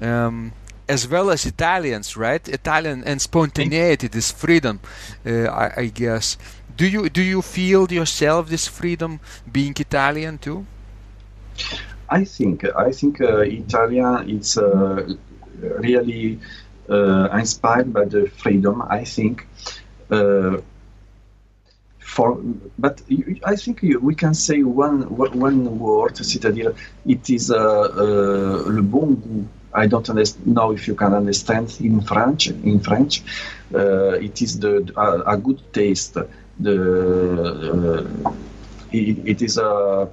[0.00, 0.52] um,
[0.88, 2.46] as well as Italians, right?
[2.48, 4.80] Italian and spontaneity, this freedom,
[5.24, 6.36] uh, I, I, guess.
[6.76, 10.66] Do you do you feel yourself this freedom being Italian too?
[12.08, 15.14] I think I think uh, Italian is uh,
[15.78, 16.38] really
[16.90, 18.82] uh, inspired by the freedom.
[18.88, 19.46] I think.
[22.12, 22.36] For,
[22.78, 23.00] but
[23.46, 26.74] I think we can say one one word, c'est-à-dire
[27.06, 29.46] it is uh, uh, le bon goût.
[29.74, 30.06] I don't
[30.44, 32.48] know if you can understand in French.
[32.48, 33.22] In French,
[33.74, 36.18] uh, it is the a, a good taste.
[36.60, 36.76] The
[38.92, 40.06] it, it is a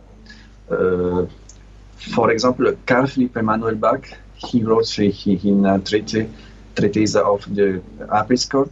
[0.70, 6.30] for example, Carl Philipp Emanuel Bach, he wrote he, in a treatise,
[6.76, 8.70] treatise of the harpsichord.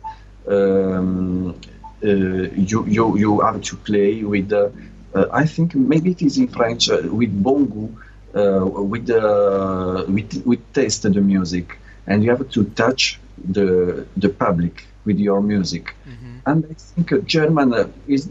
[0.47, 1.59] Um,
[2.03, 4.69] uh, you, you, you have to play with, uh,
[5.13, 7.91] uh, I think maybe it is in French, uh, with bon goût,
[8.35, 11.77] uh, with, uh, with, with taste the music.
[12.05, 15.95] And you have to touch the, the public with your music.
[16.07, 16.37] Mm-hmm.
[16.45, 18.29] And I think German is,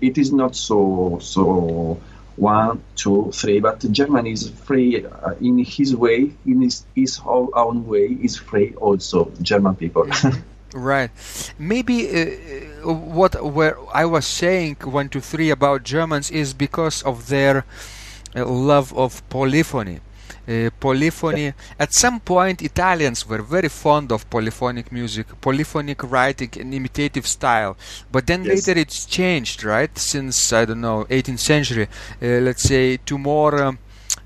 [0.00, 1.98] it is not so, so
[2.36, 3.60] one, two, three.
[3.60, 8.74] But German is free uh, in his way, in his, his own way, is free
[8.76, 9.32] also.
[9.42, 10.08] German people.
[10.74, 11.10] Right.
[11.58, 17.28] Maybe uh, what where I was saying one, two, three about Germans is because of
[17.28, 17.64] their
[18.34, 20.00] uh, love of polyphony.
[20.48, 21.52] Uh, polyphony.
[21.78, 27.76] At some point, Italians were very fond of polyphonic music, polyphonic writing, and imitative style.
[28.12, 28.66] But then yes.
[28.66, 29.90] later it's changed, right?
[29.98, 31.88] Since I don't know, 18th century,
[32.22, 33.62] uh, let's say, to more.
[33.62, 33.78] Um,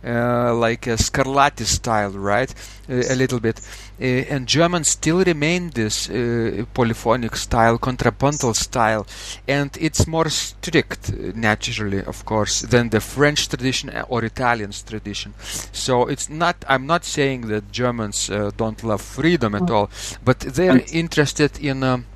[0.04, 2.54] uh, like a Scarlatti style, right?
[2.88, 3.60] Uh, a little bit.
[4.00, 9.06] Uh, and German still remain this uh, polyphonic style, contrapuntal style,
[9.46, 15.34] and it's more strict, naturally, of course, than the French tradition or Italian's tradition.
[15.72, 16.64] So it's not.
[16.66, 19.90] I'm not saying that Germans don't love freedom at all,
[20.24, 21.82] but they are interested in.
[21.82, 22.06] Um,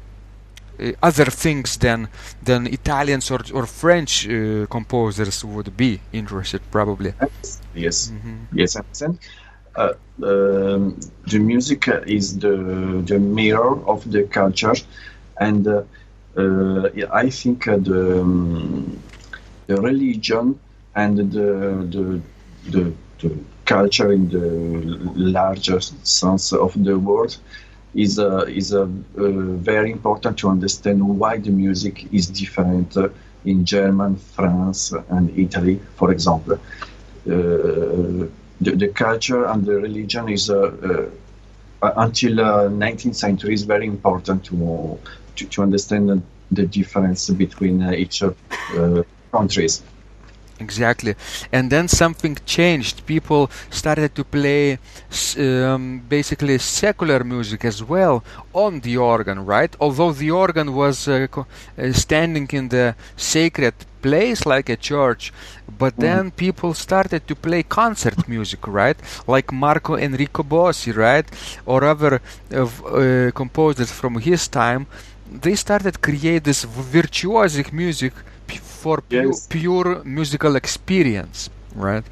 [1.03, 2.09] other things than
[2.43, 7.13] than Italians or or French uh, composers would be interested, probably.
[7.75, 8.59] Yes, mm-hmm.
[8.59, 9.19] yes, I understand.
[9.77, 14.75] Uh, um, the music is the the mirror of the culture,
[15.41, 15.83] and uh,
[16.37, 19.03] uh, I think the um,
[19.67, 20.59] the religion
[20.95, 22.21] and the the
[22.71, 24.49] the, the culture in the
[25.15, 27.35] larger sense of the word
[27.95, 32.97] is is a, very important to understand why the music is different
[33.45, 36.55] in German, France, and Italy, for example.
[37.27, 38.27] Uh,
[38.61, 41.09] the, the, culture and the religion is uh,
[41.83, 44.99] uh, until 19th century is very important to
[45.37, 48.37] to, to understand the difference between each of
[49.33, 49.83] countries.
[50.61, 51.17] Exactly.
[51.51, 53.07] And then something changed.
[53.07, 54.79] People started to play
[55.37, 59.75] um, basically secular music as well on the organ, right?
[59.81, 65.33] Although the organ was uh, uh, standing in the sacred place like a church,
[65.79, 66.01] but mm.
[66.01, 68.97] then people started to play concert music, right?
[69.27, 71.27] Like Marco Enrico Bossi, right?
[71.67, 72.21] Or other
[72.53, 74.87] uh, composers from his time.
[75.29, 78.13] They started create this virtuosic music
[78.85, 79.47] for pure, yes.
[79.47, 82.05] pure musical experience, right?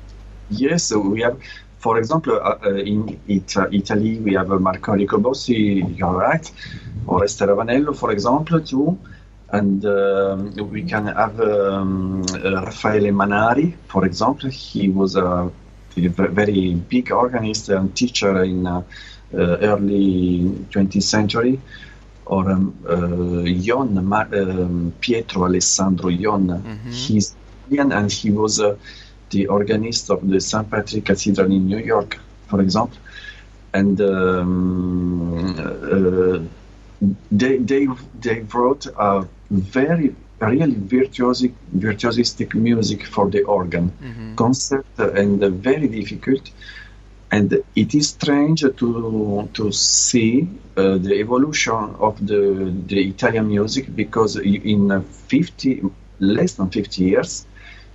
[0.51, 1.39] Yes, so we have,
[1.79, 6.19] for example, uh, uh in it, uh, Italy, we have uh, Marco Enrico Bossi, you're
[6.29, 6.51] right,
[7.07, 8.99] Oreste Ravanello, for example, too.
[9.51, 14.49] And um, we can have um, uh, Raffaele Manari, for example.
[14.49, 15.53] He was a
[15.95, 18.83] very big organist and teacher in uh,
[19.35, 21.61] early 20th century
[22.27, 22.95] or um, uh,
[24.33, 26.49] um, Pietro Alessandro Yon.
[26.49, 26.91] Mm-hmm.
[26.91, 27.35] He's
[27.67, 28.77] Italian and he was uh,
[29.31, 30.71] the organist of the St.
[30.71, 32.19] Patrick Cathedral in New York,
[32.49, 32.99] for example.
[33.75, 36.39] And um, uh,
[37.31, 37.89] they, they,
[38.21, 44.35] they wrote a very really virtuosic, virtuosistic music for the organ mm-hmm.
[44.35, 46.51] concept and very difficult
[47.33, 53.85] and it is strange to to see uh, the evolution of the the Italian music
[53.97, 55.83] because in 50
[56.21, 57.47] less than 50 years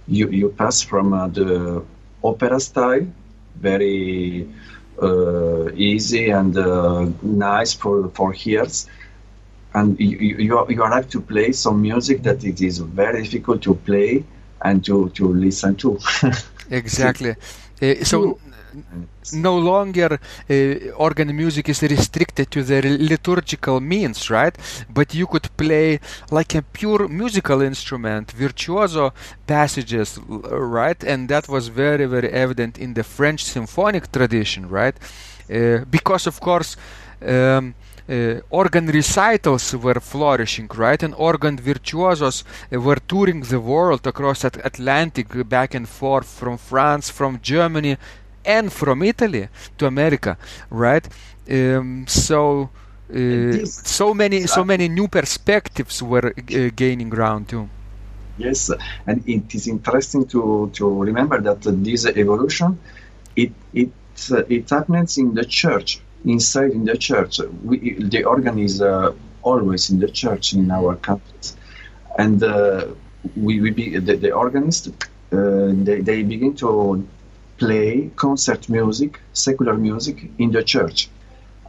[0.07, 1.83] you you pass from uh, the
[2.23, 3.05] opera style
[3.61, 4.47] very
[5.01, 8.87] uh, easy and uh, nice for for ears
[9.75, 13.75] and you, you, you arrive to play some music that it is very difficult to
[13.75, 14.23] play
[14.63, 15.99] and to, to listen to.
[16.71, 17.35] exactly.
[17.79, 18.39] Uh, so
[19.33, 20.19] no longer
[20.49, 20.53] uh,
[20.95, 24.57] organ music is restricted to the liturgical means, right?
[24.89, 25.99] But you could play
[26.31, 29.13] like a pure musical instrument, virtuoso
[29.45, 31.03] passages, right?
[31.03, 34.95] And that was very, very evident in the French symphonic tradition, right?
[35.49, 36.75] Uh, because, of course,
[37.21, 37.73] um,
[38.09, 41.01] uh, organ recitals were flourishing, right?
[41.03, 46.57] And organ virtuosos uh, were touring the world across the Atlantic, back and forth from
[46.57, 47.97] France, from Germany,
[48.47, 50.37] and from Italy to America,
[50.69, 51.07] right?
[51.49, 52.69] Um, so.
[53.09, 57.69] Uh, so many, so many new perspectives were uh, gaining ground too.
[58.37, 58.69] Yes,
[59.05, 62.77] and it is interesting to, to remember that this evolution,
[63.37, 63.91] it it
[64.29, 67.39] uh, it happens in the church, inside in the church.
[67.63, 71.55] We, the organ is uh, always in the church in our countries,
[72.17, 72.87] and uh,
[73.37, 74.89] we, we be, the, the organist
[75.31, 77.07] uh, they, they begin to
[77.57, 81.09] play concert music, secular music in the church.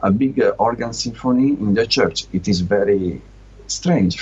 [0.02, 2.26] A big uh, organ symphony in the church.
[2.32, 3.20] It is very
[3.66, 4.18] strange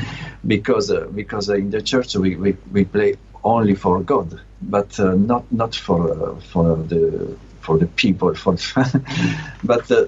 [0.46, 4.98] because uh, because uh, in the church we, we, we play only for God, but
[5.00, 8.34] uh, not not for uh, for the for the people.
[8.34, 8.56] For
[9.64, 10.06] but uh,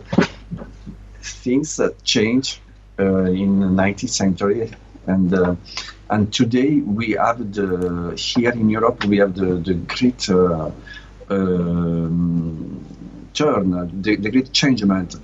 [1.20, 2.60] things change
[2.98, 4.72] in the 19th century
[5.06, 5.56] and
[6.10, 10.70] and today we have the here in Europe we have the the great uh,
[11.30, 12.84] um,
[13.34, 15.14] turn, the, the great changement.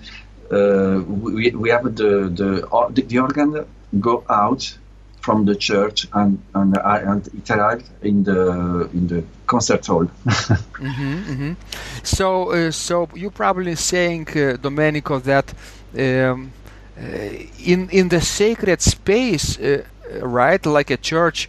[0.50, 3.66] Uh, we, we have the, the, the organ
[4.00, 4.76] go out
[5.20, 10.04] from the church and and, and it arrived in the in the concert hall.
[10.26, 11.52] mm-hmm, mm-hmm.
[12.02, 15.54] So uh, so you're probably saying, uh, Domenico, that
[15.98, 16.52] um,
[16.98, 17.02] uh,
[17.64, 19.82] in in the sacred space, uh,
[20.20, 21.48] right, like a church,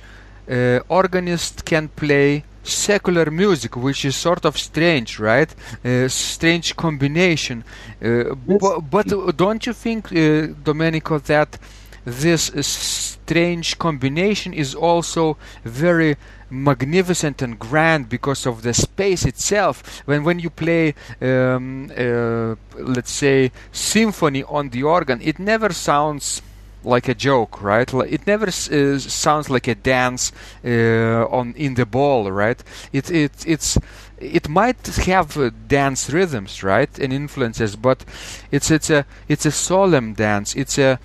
[0.49, 5.53] uh, organist can play secular music, which is sort of strange, right?
[5.83, 7.63] Uh, strange combination.
[8.01, 8.61] Uh, yes.
[8.89, 11.57] but don't you think, uh, Domenico, that
[12.05, 16.15] this strange combination is also very
[16.49, 20.03] magnificent and grand because of the space itself.
[20.05, 26.41] When when you play, um, uh, let's say, symphony on the organ, it never sounds
[26.85, 27.91] like a joke, right?
[27.93, 30.31] It never uh, sounds like a dance
[30.63, 32.63] uh, on in the ball, right?
[32.93, 33.77] It it it's
[34.17, 38.05] it might have uh, dance rhythms, right, and influences, but
[38.51, 40.55] it's it's a it's a solemn dance.
[40.55, 40.99] It's a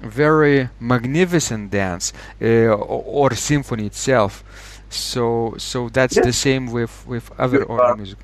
[0.00, 4.44] very magnificent dance uh, or, or, symphony itself.
[4.90, 6.24] So so that's yes.
[6.24, 8.18] the same with with other organ music.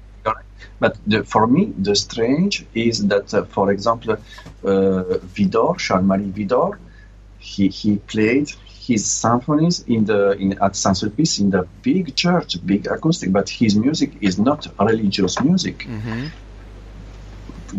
[0.81, 4.17] But the, for me, the strange is that, uh, for example, uh,
[5.35, 6.79] Widor, Charles-Marie Widor,
[7.41, 12.87] he, he played his symphonies in the in, at Saint-Sulpice in the big church, big
[12.87, 15.79] acoustic, but his music is not religious music.
[15.79, 16.27] Mm-hmm.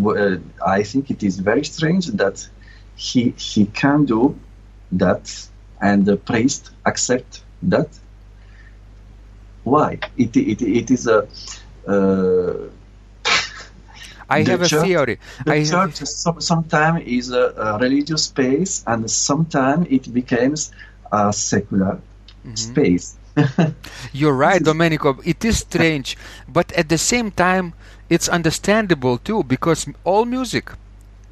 [0.07, 2.47] Uh, I think it is very strange that
[2.95, 4.39] he he can do
[4.93, 5.49] that,
[5.81, 7.89] and the priest accept that.
[9.63, 9.99] Why?
[10.17, 11.27] It it, it is a
[11.87, 12.69] uh,
[14.31, 15.19] I the have church, a theory.
[15.45, 16.41] The I church have...
[16.41, 20.71] sometimes is a, a, religious space, and sometimes it becomes
[21.11, 21.99] a secular
[22.45, 22.55] mm-hmm.
[22.55, 23.17] space.
[24.13, 25.19] You're right, Domenico.
[25.23, 26.17] It is strange,
[26.47, 27.73] but at the same time,
[28.09, 30.71] it's understandable too, because all music,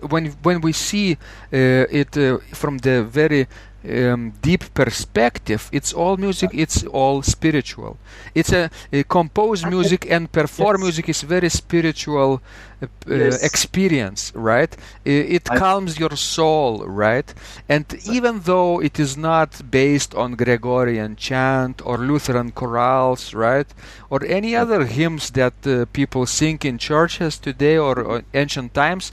[0.08, 1.18] when when we see uh,
[1.52, 3.48] it uh, from the very
[3.88, 7.98] um, deep perspective, it's all music, it's all spiritual.
[8.36, 10.84] It's a, a composed music and perform yes.
[10.84, 12.42] music is very spiritual
[12.82, 13.44] uh, yes.
[13.44, 14.76] experience, right?
[15.06, 17.34] It, it calms your soul, right?
[17.70, 23.68] And even though it is not based on Gregorian chant or Lutheran chorales, right?
[24.10, 29.12] Or any other hymns that uh, people sing in churches today or, or ancient times,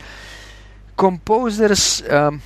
[0.96, 2.42] composers um,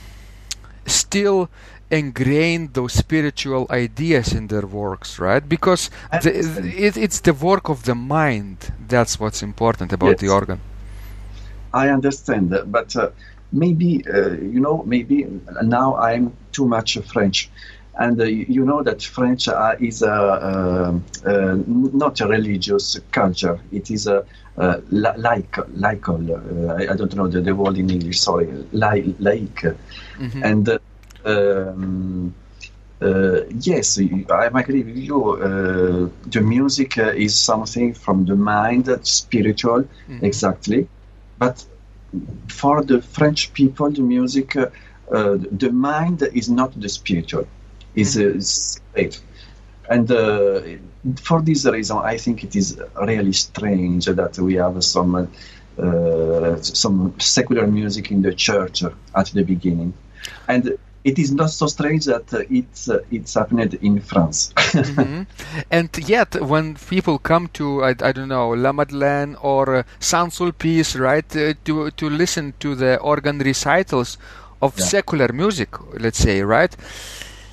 [0.87, 1.49] still
[1.91, 5.49] ingrain those spiritual ideas in their works, right?
[5.49, 5.91] Because
[6.23, 6.39] the,
[6.77, 8.73] it, it's the work of the mind.
[8.89, 10.21] That's what's important about yes.
[10.21, 10.61] the organ.
[11.73, 13.11] I understand, but uh,
[13.53, 15.27] maybe uh, you know, maybe
[15.63, 17.49] now I'm too much French,
[17.99, 23.61] and uh, you know that French uh, is a, uh, uh, not a religious culture.
[23.71, 24.25] It is a
[24.91, 28.21] like like I, I, don't know the, the word in English.
[28.21, 29.63] Sorry, like like,
[30.19, 30.45] mm-hmm.
[30.45, 30.79] and
[31.25, 32.35] um,
[33.03, 35.33] uh, yes, I agree with you.
[35.33, 40.25] Uh, the music uh, is something from the mind, spiritual, mm-hmm.
[40.25, 40.89] exactly.
[41.39, 41.65] But
[42.49, 44.67] for the French people, the music, uh,
[45.11, 47.47] uh, the mind is not the spiritual,
[47.95, 48.39] is mm-hmm.
[49.91, 50.09] And
[51.21, 55.29] for this reason, I think it is really strange that we have some
[56.63, 59.93] some secular music in the church at the beginning,
[60.47, 64.53] and it is not so strange that uh, it's uh, it's happened in France.
[64.57, 65.23] mm-hmm.
[65.71, 70.33] And yet, when people come to I, I don't know La Madeleine or uh, Saint
[70.33, 74.19] Sulpice, right, uh, to to listen to the organ recitals
[74.61, 74.85] of yeah.
[74.85, 76.77] secular music, let's say, right,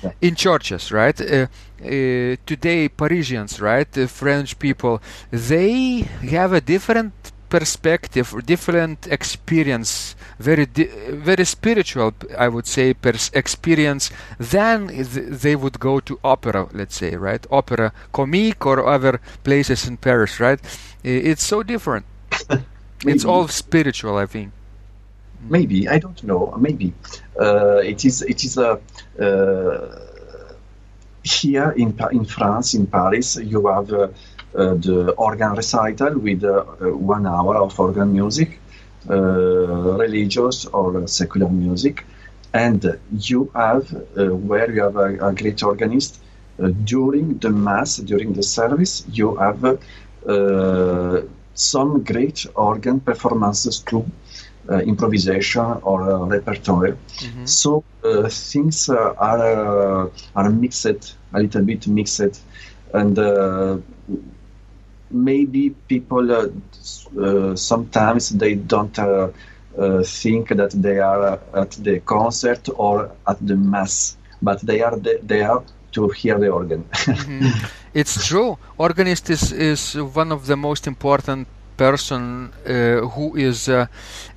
[0.02, 0.12] yeah.
[0.20, 1.20] in churches, right.
[1.20, 1.46] Uh,
[1.80, 7.12] uh, today, Parisians, right, French people, they have a different
[7.48, 15.06] perspective or different experience very di- very spiritual I would say pers- experience then th-
[15.12, 17.44] they would go to opera let's say right?
[17.50, 20.60] Opera comique or other places in Paris right?
[21.02, 22.04] It's so different.
[23.06, 24.52] It's all spiritual I think
[25.40, 26.92] maybe I don't know maybe
[27.40, 28.80] uh, it is it is a
[29.20, 30.08] uh,
[31.22, 34.08] here in in France in Paris you have uh,
[34.54, 36.62] uh, the organ recital with uh,
[37.14, 38.58] one hour of organ music,
[39.10, 39.14] uh,
[39.98, 42.06] religious or secular music,
[42.54, 43.90] and you have
[44.48, 46.20] where you have a, a great organist
[46.84, 49.78] during the mass, during the service, you have
[51.54, 54.04] some great organ performances too.
[54.70, 56.92] Uh, improvisation or uh, repertoire.
[56.92, 57.46] Mm-hmm.
[57.46, 62.42] So uh, things are are mixed, a little bit mixed,
[62.92, 63.16] and
[65.10, 66.48] maybe people uh,
[67.18, 69.30] uh, sometimes they don't uh,
[70.04, 75.18] think that they are at the concert or at the mass, but they are the,
[75.22, 75.62] they are
[75.92, 76.84] to hear the organ.
[76.92, 77.66] mm-hmm.
[77.94, 78.58] It's true.
[78.76, 81.48] Organist is, is one of the most important
[81.78, 83.86] person uh, who is uh,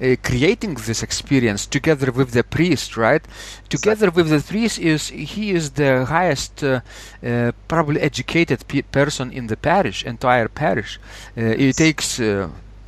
[0.02, 3.24] uh, creating this experience together with the priest, right?
[3.68, 4.24] Together exactly.
[4.24, 6.64] with the priest is he is the highest,
[7.68, 11.00] probably educated pe- person in the parish, entire parish.
[11.36, 12.20] It takes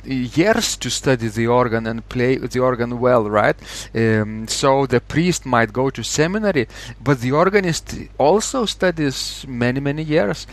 [0.06, 3.56] years to study the organ and play the organ well, right?
[3.94, 6.68] Um, so the priest might go to seminary,
[7.02, 10.46] but the organist also studies many many years,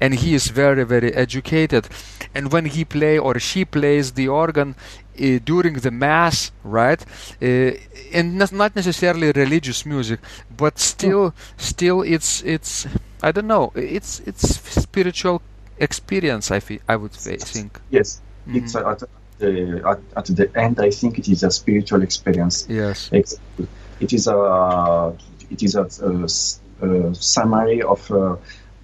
[0.00, 1.88] and he is very very educated.
[2.34, 4.74] And when he play or she plays the organ,
[5.20, 7.04] uh, during the mass, right?
[7.42, 7.72] Uh,
[8.12, 10.20] and not, not necessarily religious music,
[10.56, 12.86] but still, still, it's it's
[13.22, 15.42] I don't know, it's it's spiritual
[15.78, 16.50] experience.
[16.50, 17.80] I I would think.
[17.90, 18.20] Yes.
[18.56, 19.02] It's uh, at
[19.38, 20.80] the at, at, the end.
[20.80, 22.66] I think it is a spiritual experience.
[22.68, 25.14] Yes, it is a
[25.50, 28.36] it is a, a, a summary of uh,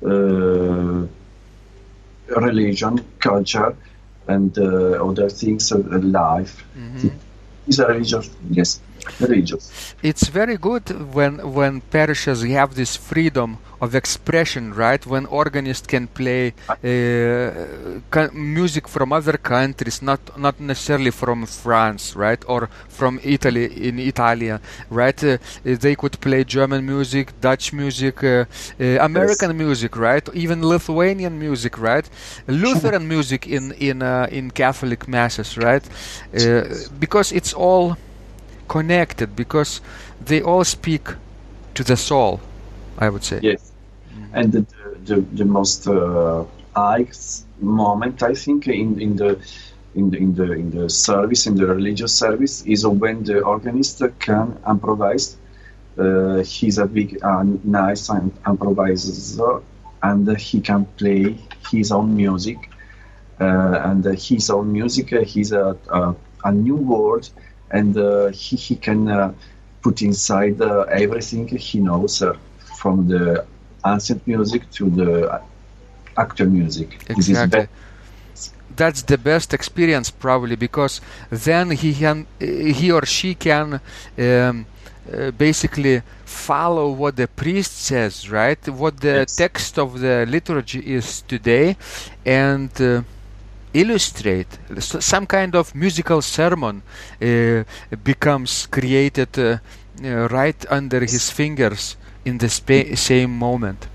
[0.05, 1.07] uh,
[2.29, 3.77] religion, culture,
[4.27, 6.65] and uh, other things of life.
[6.77, 7.09] Mm-hmm.
[7.67, 8.81] It's a religious, yes,
[9.21, 9.95] religious.
[10.03, 15.05] It's very good when when parishes have this freedom of expression, right?
[15.07, 22.43] When organists can play uh, music from other countries, not not necessarily from France, right,
[22.49, 25.23] or from Italy in Italia, right?
[25.23, 28.45] Uh, they could play German music, Dutch music, uh,
[28.81, 29.59] uh American yes.
[29.65, 30.29] music, right?
[30.35, 32.07] Even Lithuanian music, right?
[32.47, 35.85] Lutheran music in in uh, in Catholic masses, right?
[36.35, 36.63] Uh,
[36.99, 37.97] because it's all
[38.69, 39.81] connected, because
[40.25, 41.09] they all speak
[41.75, 42.41] to the soul.
[42.99, 43.41] I would say.
[43.43, 43.75] Yes
[44.35, 44.67] and the,
[45.05, 46.45] the, the most uh,
[46.75, 47.07] high
[47.61, 49.41] moment I think in, in the
[49.95, 54.03] in the in the in the service in the religious service is when the organist
[54.19, 55.37] can improvise.
[55.97, 59.63] Uh, he's a big uh, nice improviser
[60.03, 61.39] and he can play
[61.71, 62.69] his own music
[63.41, 67.31] uh, and his own music uh, he's a, a, a new world
[67.79, 69.33] and uh, he, he can uh,
[69.83, 70.61] put inside
[71.05, 72.23] everything he knows
[72.81, 73.45] from the
[73.85, 75.11] ancient music to the
[76.17, 76.89] actual music.
[77.09, 77.69] Exactly.
[78.77, 81.01] That's the best experience probably because
[81.31, 83.81] then he can he or she can
[84.19, 84.67] um,
[85.13, 88.59] uh, basically follow what the priest says, right?
[88.69, 89.37] What the yes.
[89.37, 91.77] text of the liturgy is today,
[92.25, 93.03] and uh,
[93.75, 96.83] illustrate some kind of musical sermon
[97.21, 97.65] uh,
[98.03, 99.59] becomes created uh,
[100.03, 103.87] uh, right under his fingers in the spa- same moment.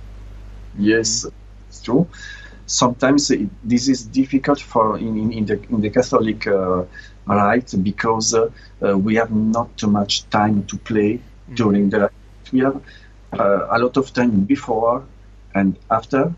[0.78, 1.26] Yes,
[1.68, 2.08] it's true.
[2.66, 6.84] Sometimes it, this is difficult for in, in, the in the Catholic uh,
[7.26, 8.50] rite because uh,
[8.86, 11.56] uh, we have not too much time to play mm-hmm.
[11.56, 12.12] during the.
[12.52, 12.82] We have
[13.34, 15.04] uh, a lot of time before
[15.56, 16.34] and after,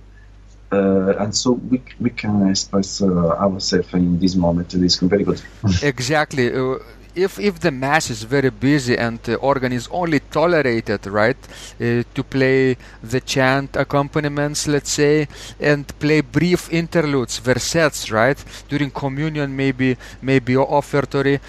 [0.72, 3.08] uh, and so we, we can express uh,
[3.46, 4.70] ourselves in this moment.
[4.70, 5.42] This is very good.
[5.84, 6.54] exactly.
[6.54, 6.78] Uh,
[7.14, 12.04] if if the mass is very busy and the organ is only tolerated right uh,
[12.14, 15.28] to play the chant accompaniments let's say
[15.60, 21.42] and play brief interludes versets right during communion maybe maybe offertory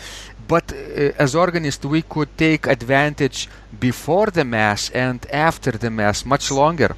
[0.49, 3.49] but uh, as organist we could take advantage
[3.79, 6.97] before the mass and after the mass much longer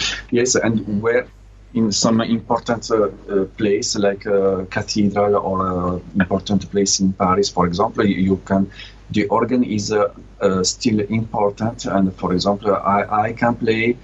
[0.30, 1.26] yes and where
[1.74, 7.48] in some important uh, uh, place like a cathedral or an important place in Paris,
[7.48, 8.70] for example, you can
[9.12, 11.84] the organ is uh, uh, still important.
[11.84, 13.96] And for example, I, I can play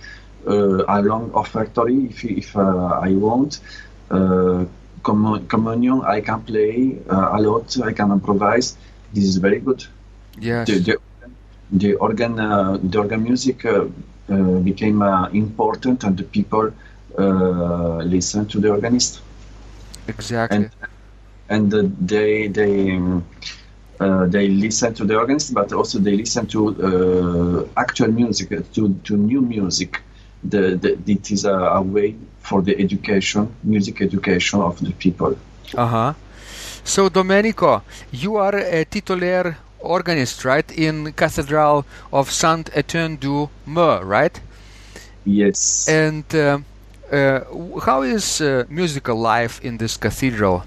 [0.46, 3.60] uh, a long offertory if, if uh, I want.
[5.48, 7.76] communion, I can play a lot.
[7.80, 8.76] I can improvise.
[9.14, 9.84] This is very good.
[10.38, 10.68] Yes.
[10.68, 10.98] The, the,
[11.72, 13.64] the organ, the organ music
[14.28, 15.02] became
[15.32, 16.72] important, and the people
[17.18, 19.20] uh, listen to the organist.
[20.06, 20.56] Exactly.
[20.56, 20.70] And,
[21.48, 23.24] and uh, they they um,
[23.98, 29.16] uh, they listen to the organist, but also they listen to actual music, to to
[29.16, 30.02] new music.
[30.44, 35.36] The, the, it is a, a way for the education, music education of the people.
[35.74, 36.14] Uh huh.
[36.84, 44.00] So, Domenico, you are a titular organist, right, in Cathedral of Saint Etienne du Meaux,
[44.02, 44.40] right?
[45.24, 45.88] Yes.
[45.88, 46.58] And uh,
[47.12, 47.40] uh,
[47.80, 50.64] how is uh, musical life in this cathedral?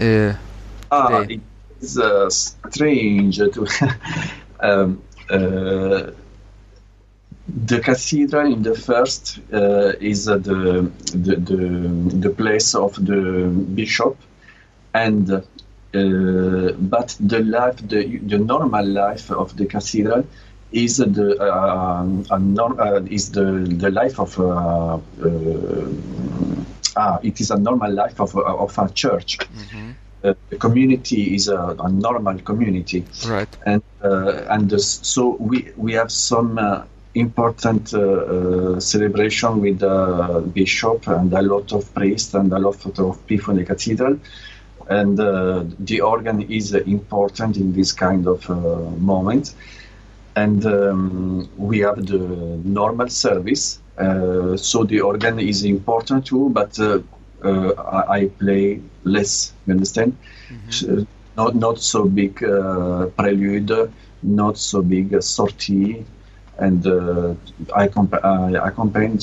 [0.00, 0.34] Uh,
[0.90, 1.40] ah, it
[1.80, 3.66] is uh, strange to.
[4.60, 6.10] um, uh,
[7.66, 11.56] the cathedral in the first uh, is the, the, the
[12.18, 14.16] the place of the bishop,
[14.94, 15.42] and
[15.92, 20.24] but the life the the normal life of the cathedral
[20.72, 23.44] is the uh, uh, is the
[23.78, 24.98] the life of uh,
[26.96, 29.38] uh, it is a normal life of of a church.
[29.38, 29.90] Mm-hmm.
[30.24, 33.48] Uh, the community is a, a, normal community, right?
[33.66, 37.88] And uh, and so we we have some important
[38.82, 43.58] celebration with the bishop and a lot of priests and a lot of people in
[43.58, 44.18] the cathedral
[44.88, 48.54] and uh, the organ is important in this kind of uh,
[48.98, 49.54] moment.
[50.34, 52.18] And um, we have the
[52.64, 57.00] normal service, uh, so the organ is important too, but uh,
[57.44, 59.52] uh, I, play less.
[59.66, 60.16] You understand?
[60.70, 61.06] So,
[61.36, 66.04] not not so big uh, prelude, not so big sortie,
[66.58, 67.34] and uh,
[67.74, 69.18] I, comp- I accompany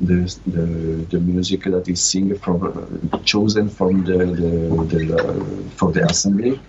[0.00, 5.92] the, the, the music that is sing from chosen from the, the, the uh, for
[5.92, 6.60] the assembly,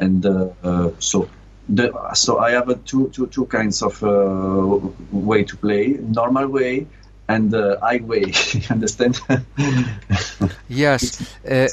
[0.00, 1.28] and uh, uh, so.
[1.72, 6.88] The, so I have two, two, two kinds of uh, way to play: normal way
[7.30, 8.24] and uh, I way.
[8.52, 9.20] you understand?
[10.68, 11.02] Yes,
[11.50, 11.68] uh,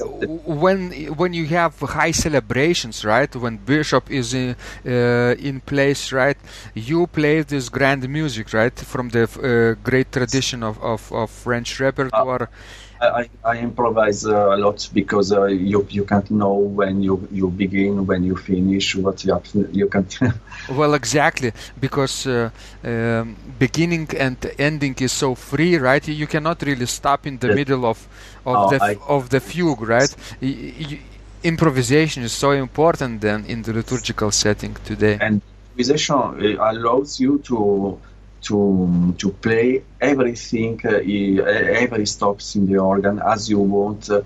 [0.62, 3.32] when when you have high celebrations, right?
[3.36, 4.56] When bishop is in
[4.86, 6.38] uh, in place, right?
[6.74, 8.78] You play this grand music, right?
[8.94, 12.44] From the uh, great tradition of, of, of French repertoire.
[12.44, 17.28] I, I I improvise uh, a lot because uh, you you can't know when you,
[17.32, 20.18] you begin, when you finish, what you have, you can't.
[20.70, 22.50] Well, exactly, because uh,
[22.84, 26.06] um, beginning and ending is so free, right?
[26.08, 27.56] You cannot really stop in the Yes.
[27.56, 28.08] middle of
[28.46, 30.14] of Oh, the I- of the fugue, right?
[30.42, 31.00] Y- y-
[31.44, 35.18] improvisation is so important then in the liturgical setting today.
[35.22, 35.42] and
[35.78, 38.00] improvisation allows you to
[38.42, 44.22] to to play everything, uh, e- every stops in the organ as you want, uh,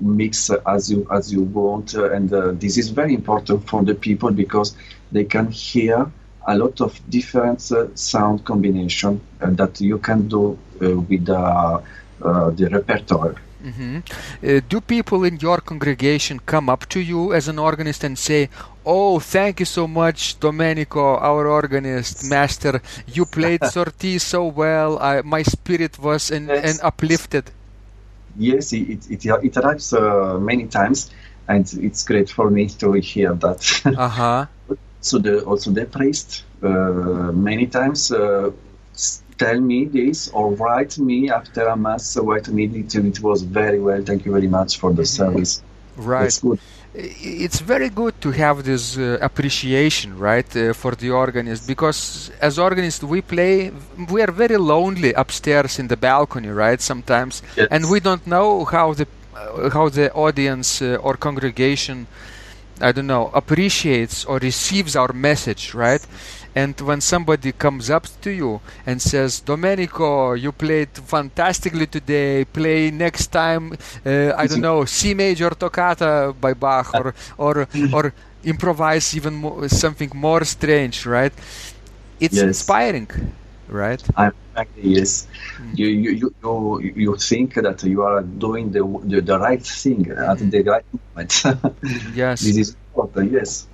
[0.00, 3.94] mix as you as you want, uh, and uh, this is very important for the
[3.94, 4.74] people because
[5.12, 6.06] they can hear
[6.46, 11.80] a lot of different uh, sound combination uh, that you can do uh, with uh,
[12.22, 13.34] uh, the repertoire.
[13.62, 13.98] hmm
[14.42, 18.48] Uh, do people in your congregation come up to you as an organist and say,
[18.84, 22.80] "Oh, thank you so much, Domenico, our organist master.
[23.06, 24.98] You played sortie so well.
[24.98, 26.64] I, my spirit was and, Yes.
[26.64, 27.50] and uplifted."
[28.36, 31.10] Yes, it it, it, arrives uh, many times,
[31.48, 33.60] and it's great for me to hear that.
[33.96, 34.46] Uh huh.
[35.00, 38.50] so the also the priest uh, many times uh,
[39.38, 43.80] tell me this or write me after a mass write me it, it was very
[43.80, 45.62] well thank you very much for the service
[45.96, 46.22] Right.
[46.22, 46.58] that's good
[46.96, 52.56] It's very good to have this uh, appreciation, right, uh, for the organist because as
[52.56, 53.72] organists we play,
[54.08, 56.80] we are very lonely upstairs in the balcony, right?
[56.80, 57.66] Sometimes, Yes.
[57.72, 62.06] and we don't know how the uh, how the audience uh, or congregation,
[62.80, 66.04] I don't know, appreciates or receives our message, right?
[66.54, 72.90] And when somebody comes up to you and says, Domenico, you played fantastically today, play
[72.90, 73.72] next time,
[74.04, 78.12] uh, I don't know, C major toccata by Bach, or, or, or
[78.44, 81.32] improvise even more, something more strange, right?
[82.20, 82.42] It's Yes.
[82.42, 83.08] inspiring,
[83.68, 84.02] right?
[84.16, 84.32] I'm
[84.76, 85.26] yes.
[85.56, 85.72] Hmm.
[85.74, 90.10] You, you you you you think that you are doing the the, the right thing
[90.10, 90.50] at hmm.
[90.50, 91.42] the right moment.
[92.14, 92.40] Yes.
[92.40, 93.66] this is important yes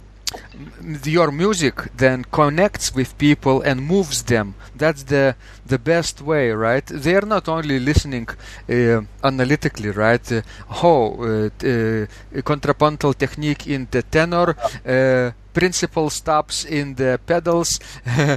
[1.04, 4.54] your music then connects with people and moves them.
[4.76, 5.34] That's the
[5.66, 6.86] the best way right?
[6.86, 8.28] They are not only listening
[8.68, 10.32] uh, analytically right?
[10.32, 10.42] Uh,
[10.82, 14.56] oh uh, uh, contrapuntal technique in the tenor
[14.86, 18.36] uh, principal stops in the pedals uh,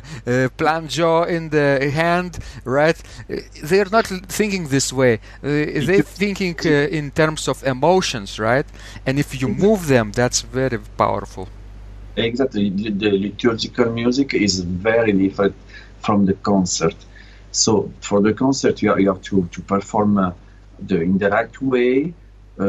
[0.57, 3.01] plein jeu in the hand right?
[3.63, 5.19] They are not thinking this way.
[5.41, 8.65] They're thinking uh, in terms of emotions right?
[9.05, 11.47] And if you move them that's very powerful
[12.15, 12.69] Exactly.
[12.69, 15.55] The, the liturgical music is very different
[15.99, 16.95] from the concert.
[17.51, 20.31] So for the concert, you have, you have to, to perform uh,
[20.79, 22.13] the in the right way,
[22.59, 22.65] uh,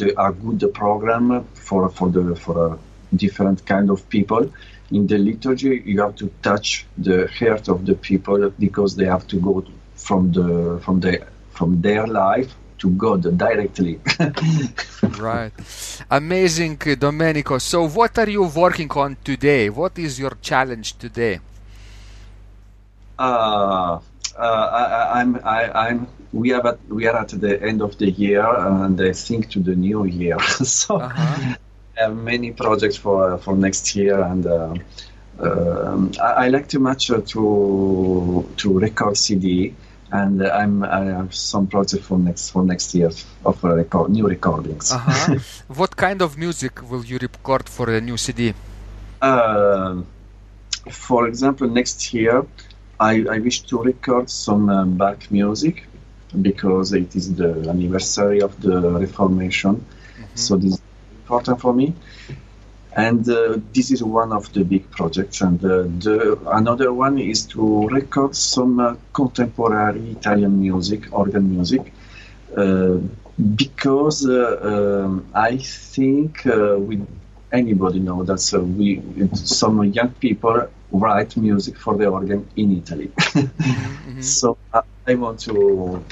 [0.00, 4.52] the a good program for for the for a different kind of people.
[4.90, 9.26] In the liturgy, you have to touch the heart of the people because they have
[9.28, 14.00] to go from the from the from their life to God directly.
[15.18, 15.52] Right.
[16.10, 17.58] Amazing, uh, Domenico.
[17.58, 19.68] So, what are you working on today?
[19.70, 21.40] What is your challenge today?
[23.18, 24.00] Uh,
[24.38, 28.10] uh, I, I'm, I, I'm, we are at, we are at the end of the
[28.10, 30.38] year and I think to the new year.
[30.64, 31.54] so Uh-huh.
[31.98, 34.74] I have many projects for for next year and uh,
[35.40, 39.74] um, I, I like too much uh, to to record CD
[40.12, 43.10] and I'm I have some projects for next for next year
[43.44, 44.92] of uh, record, new recordings.
[44.92, 45.38] Uh-huh.
[45.68, 48.54] what kind of music will you record for the new CD?
[49.22, 50.06] Um,
[50.90, 52.44] for example, next year,
[52.98, 55.86] I, I wish to record some uh, Bach music
[56.40, 59.84] because it is the anniversary of the Reformation.
[60.34, 60.82] So this is
[61.22, 61.94] important for me.
[62.96, 65.40] And uh, this is one of the big projects.
[65.40, 71.92] And uh, the another one is to record some uh, contemporary Italian music, organ music.
[72.56, 72.98] Uh,
[73.54, 77.00] because uh, um, I think uh, we
[77.52, 79.02] anybody know that uh, we
[79.34, 83.08] some young people write music for the organ in Italy.
[83.18, 84.20] mm-hmm.
[84.20, 86.04] So I, I, want to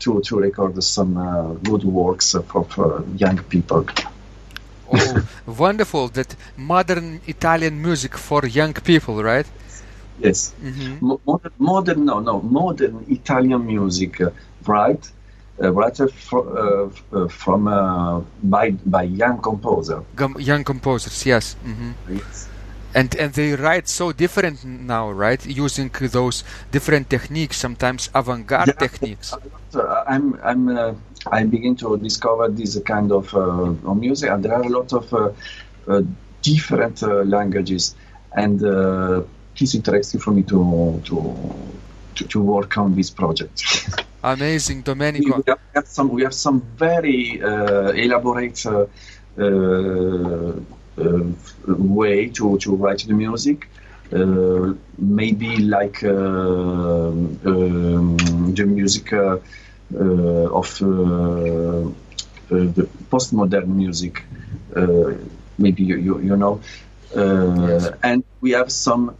[0.00, 3.86] to to record some uh, good works for, for young people.
[4.92, 6.08] Oh, wonderful!
[6.08, 9.46] That modern Italian music for young people, right?
[10.20, 10.54] Yes.
[10.62, 11.06] Mm-hmm.
[11.26, 14.20] Modern, modern, no, no, modern Italian music,
[14.66, 15.10] right?
[15.62, 16.48] Uh, writer fr-
[17.12, 20.02] uh, from uh, by by young composer.
[20.38, 21.56] young composers, yes.
[21.64, 22.16] Mm-hmm.
[22.16, 22.48] Yes.
[22.94, 25.44] And and they write so different now, right?
[25.44, 29.34] Using those different techniques, sometimes avant-garde yeah, techniques.
[30.06, 30.94] I'm I'm uh,
[31.32, 35.12] I begin to discover this kind of uh, music, and there are a lot of
[35.12, 36.02] uh,
[36.42, 37.94] different languages,
[38.32, 38.62] and
[39.58, 41.76] it's interesting for me to to
[42.16, 43.62] to, to work on this project.
[44.22, 45.36] Amazing, Domenico.
[45.36, 45.42] We
[45.74, 48.86] have, some we have some very uh, elaborate uh,
[49.38, 50.52] uh,
[50.98, 51.22] uh
[51.66, 53.68] way to, to write the music.
[54.12, 58.16] Uh, maybe like uh, um,
[58.54, 59.12] the music
[59.94, 61.92] of the
[63.10, 64.24] postmodern music.
[65.58, 66.60] maybe you, you, you know.
[67.14, 67.90] Yes.
[68.02, 69.16] And we have some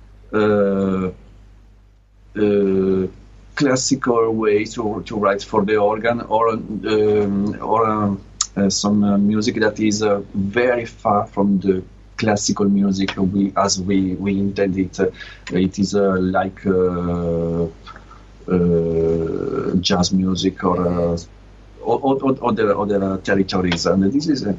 [3.57, 8.21] classical way to, to write for the organ or um, or um,
[8.57, 11.83] uh, some uh, music that is uh, very far from the
[12.17, 14.99] classical music we as we we intend it
[15.53, 17.69] it is uh, like uh, uh,
[18.49, 21.19] Uh, jazz music or uh,
[21.85, 24.55] other other territories, and this is uh,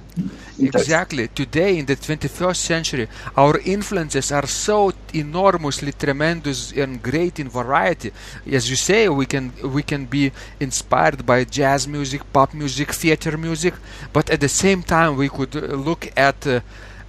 [0.60, 3.08] exactly today in the 21st century.
[3.38, 8.12] Our influences are so enormously tremendous and great in variety.
[8.52, 13.38] As you say, we can we can be inspired by jazz music, pop music, theater
[13.38, 13.74] music,
[14.12, 16.60] but at the same time we could look at uh,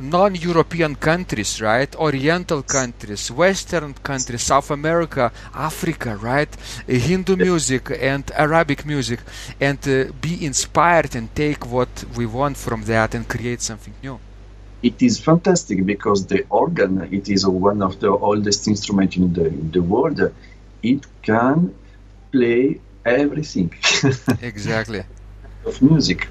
[0.00, 1.94] non-European countries, right?
[1.96, 6.54] Oriental countries, Western countries, South America, Africa, right?
[6.86, 9.20] Hindu music and Arabic music,
[9.60, 14.18] and uh, be inspired and take what we want from that and create something new.
[14.82, 19.46] It is fantastic because the organ, it is one of the oldest instruments in the,
[19.46, 20.20] in the world.
[20.82, 21.74] It can
[22.30, 23.74] play everything.
[24.42, 25.02] exactly.
[25.66, 26.28] of music.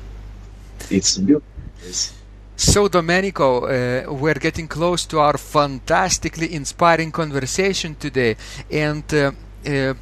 [0.89, 2.16] It's beautiful.
[2.59, 8.35] So, Domenico, uh, we're getting close to our fantastically inspiring conversation today,
[8.71, 9.31] and uh,
[9.63, 9.93] uh,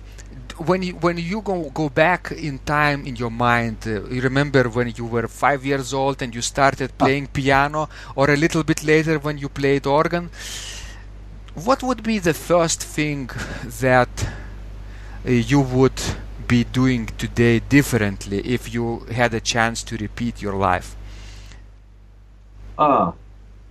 [0.66, 4.70] when you when you go go back in time in your mind, uh, you remember
[4.70, 7.04] when you were five years old and you started ah.
[7.04, 10.30] playing piano, or a little bit later when you played organ.
[11.56, 13.32] What would be the first thing
[13.82, 14.30] that
[15.28, 16.02] uh, you would
[16.48, 20.96] be doing today differently if you had a chance to repeat your life?
[22.78, 23.14] Ah,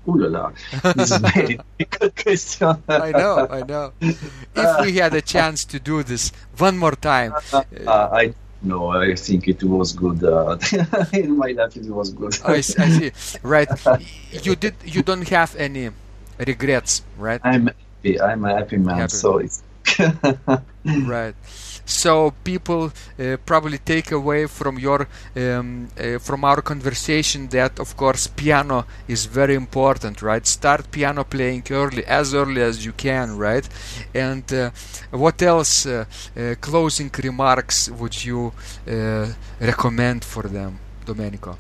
[0.09, 0.53] ooh la la.
[0.95, 2.83] This is very difficult question.
[2.89, 3.93] I know, I know.
[4.01, 7.33] If we had a chance to do this one more time.
[7.53, 10.25] Uh, uh, I no, I think it was good.
[10.25, 10.57] Uh,
[11.13, 12.39] in my life, it was good.
[12.45, 13.13] I, I see.
[13.43, 13.69] Right.
[14.43, 14.75] You did.
[14.85, 15.91] You don't have any
[16.39, 17.41] regrets, right?
[17.45, 18.21] I'm happy.
[18.21, 18.99] I'm a happy man.
[18.99, 19.11] Happy.
[19.13, 19.63] So it's
[20.85, 21.35] right.
[21.87, 25.07] So people uh, probably take away from your
[25.37, 30.47] um, uh, from our conversation that of course piano is very important right?
[30.47, 33.69] Start piano playing early as early as you can right?
[34.15, 34.71] And uh,
[35.11, 36.05] what else uh,
[36.37, 38.53] uh, closing remarks would you
[38.89, 39.27] uh,
[39.61, 41.59] recommend for them domenico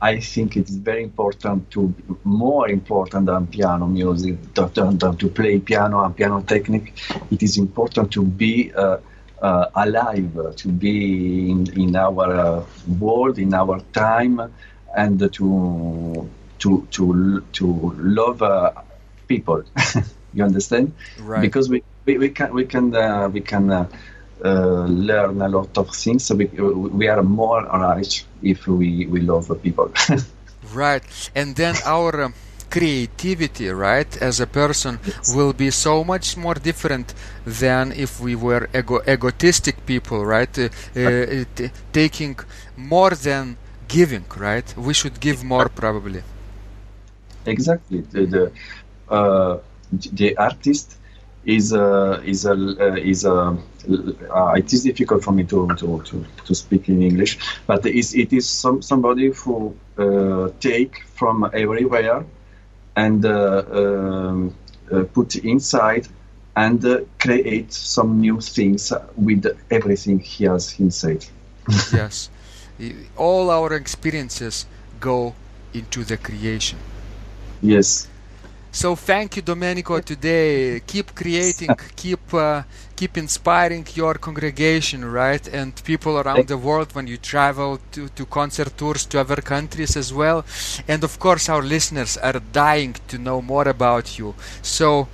[0.00, 5.58] I think it's very important to more important than piano music than, than to play
[5.58, 6.92] piano and piano technique.
[7.30, 8.98] It is important to be uh,
[9.40, 12.66] uh, alive, to be in, in our uh,
[12.98, 14.52] world, in our time,
[14.94, 16.28] and to
[16.58, 18.72] to to to love uh,
[19.28, 19.64] people.
[20.34, 20.94] you understand?
[21.18, 21.40] Right.
[21.40, 23.88] Because we, we, we can we can uh, we can uh,
[24.44, 26.24] learn a lot of things.
[26.24, 27.62] So we we are more
[27.96, 29.92] rich if we we love people.
[30.74, 32.24] right, and then our.
[32.24, 32.34] Um,
[32.68, 35.34] creativity, right, as a person yes.
[35.34, 37.14] will be so much more different
[37.44, 40.58] than if we were ego- egotistic people, right?
[40.58, 42.36] Uh, uh, t- taking
[42.76, 43.56] more than
[43.88, 44.76] giving, right?
[44.76, 46.22] We should give more, probably.
[47.46, 48.00] Exactly.
[48.00, 48.52] The the,
[49.08, 49.58] uh,
[50.12, 50.96] the artist
[51.46, 53.56] is a is a uh, is a
[54.34, 57.38] uh, it is difficult for me to, to, to, to speak in English,
[57.68, 62.24] but it is, it is some, somebody who uh, take from everywhere
[62.96, 64.52] and uh, um,
[64.90, 66.08] uh, put inside
[66.56, 71.24] and uh, create some new things with everything he has inside.
[71.92, 72.28] yes
[73.16, 74.66] all our experiences
[75.00, 75.34] go
[75.72, 76.78] into the creation.
[77.62, 78.08] Yes.
[78.76, 80.00] So thank you, Domenico.
[80.00, 82.62] Today, keep creating, keep uh,
[82.94, 88.26] keep inspiring your congregation, right, and people around the world when you travel to, to
[88.26, 90.44] concert tours to other countries as well.
[90.86, 94.34] And of course, our listeners are dying to know more about you.
[94.60, 95.08] So.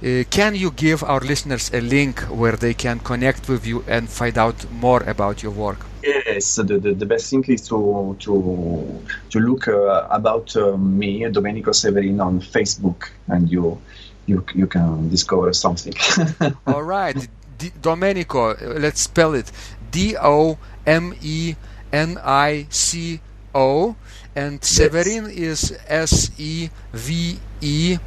[0.00, 4.08] Uh, can you give our listeners a link where they can connect with you and
[4.08, 5.87] find out more about your work?
[6.02, 11.28] Yes, the, the, the best thing is to to to look uh, about uh, me,
[11.28, 13.80] Domenico Severin, on Facebook, and you
[14.26, 15.94] you you can discover something.
[16.66, 17.28] All right,
[17.58, 19.50] D- Domenico, let's spell it:
[19.90, 21.56] D O M E
[21.92, 23.20] N I C
[23.54, 23.96] O,
[24.36, 24.68] and yes.
[24.68, 27.98] Severin is S E V E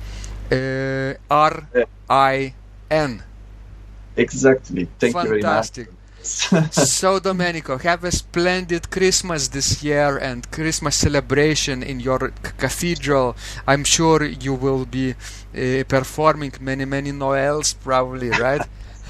[0.51, 1.67] uh, R
[2.09, 2.53] I
[2.89, 3.23] N.
[4.15, 4.87] Exactly.
[4.99, 5.85] Thank Fantastic.
[5.85, 6.00] you very much.
[6.23, 13.35] So Domenico, have a splendid Christmas this year and Christmas celebration in your c- cathedral.
[13.67, 18.61] I'm sure you will be uh, performing many many Noels probably, right?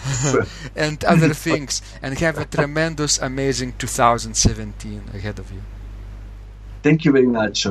[0.75, 5.61] and other things and have a tremendous amazing 2017 ahead of you.
[6.81, 7.67] Thank you very much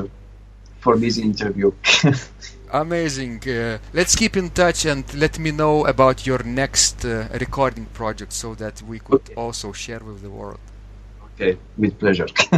[0.79, 1.71] for this interview.
[2.73, 3.41] Amazing.
[3.47, 8.31] Uh, let's keep in touch and let me know about your next uh, recording project
[8.31, 9.33] so that we could okay.
[9.35, 10.59] also share with the world.
[11.33, 12.27] Okay, with pleasure.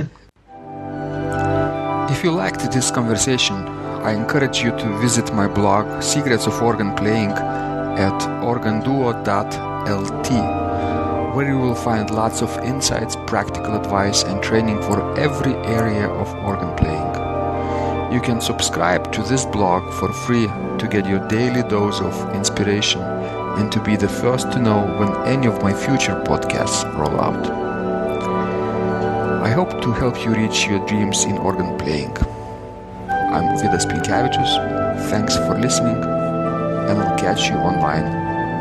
[2.14, 3.56] if you liked this conversation,
[4.04, 10.30] I encourage you to visit my blog Secrets of Organ Playing at organduo.lt
[11.34, 16.32] where you will find lots of insights, practical advice and training for every area of
[16.46, 17.03] organ playing.
[18.14, 23.02] You can subscribe to this blog for free to get your daily dose of inspiration
[23.02, 27.48] and to be the first to know when any of my future podcasts roll out.
[29.44, 32.16] I hope to help you reach your dreams in organ playing.
[33.10, 35.10] I'm Vidas Pinkevičius.
[35.10, 38.06] Thanks for listening, and I'll catch you online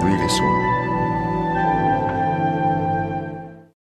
[0.03, 0.82] really soon.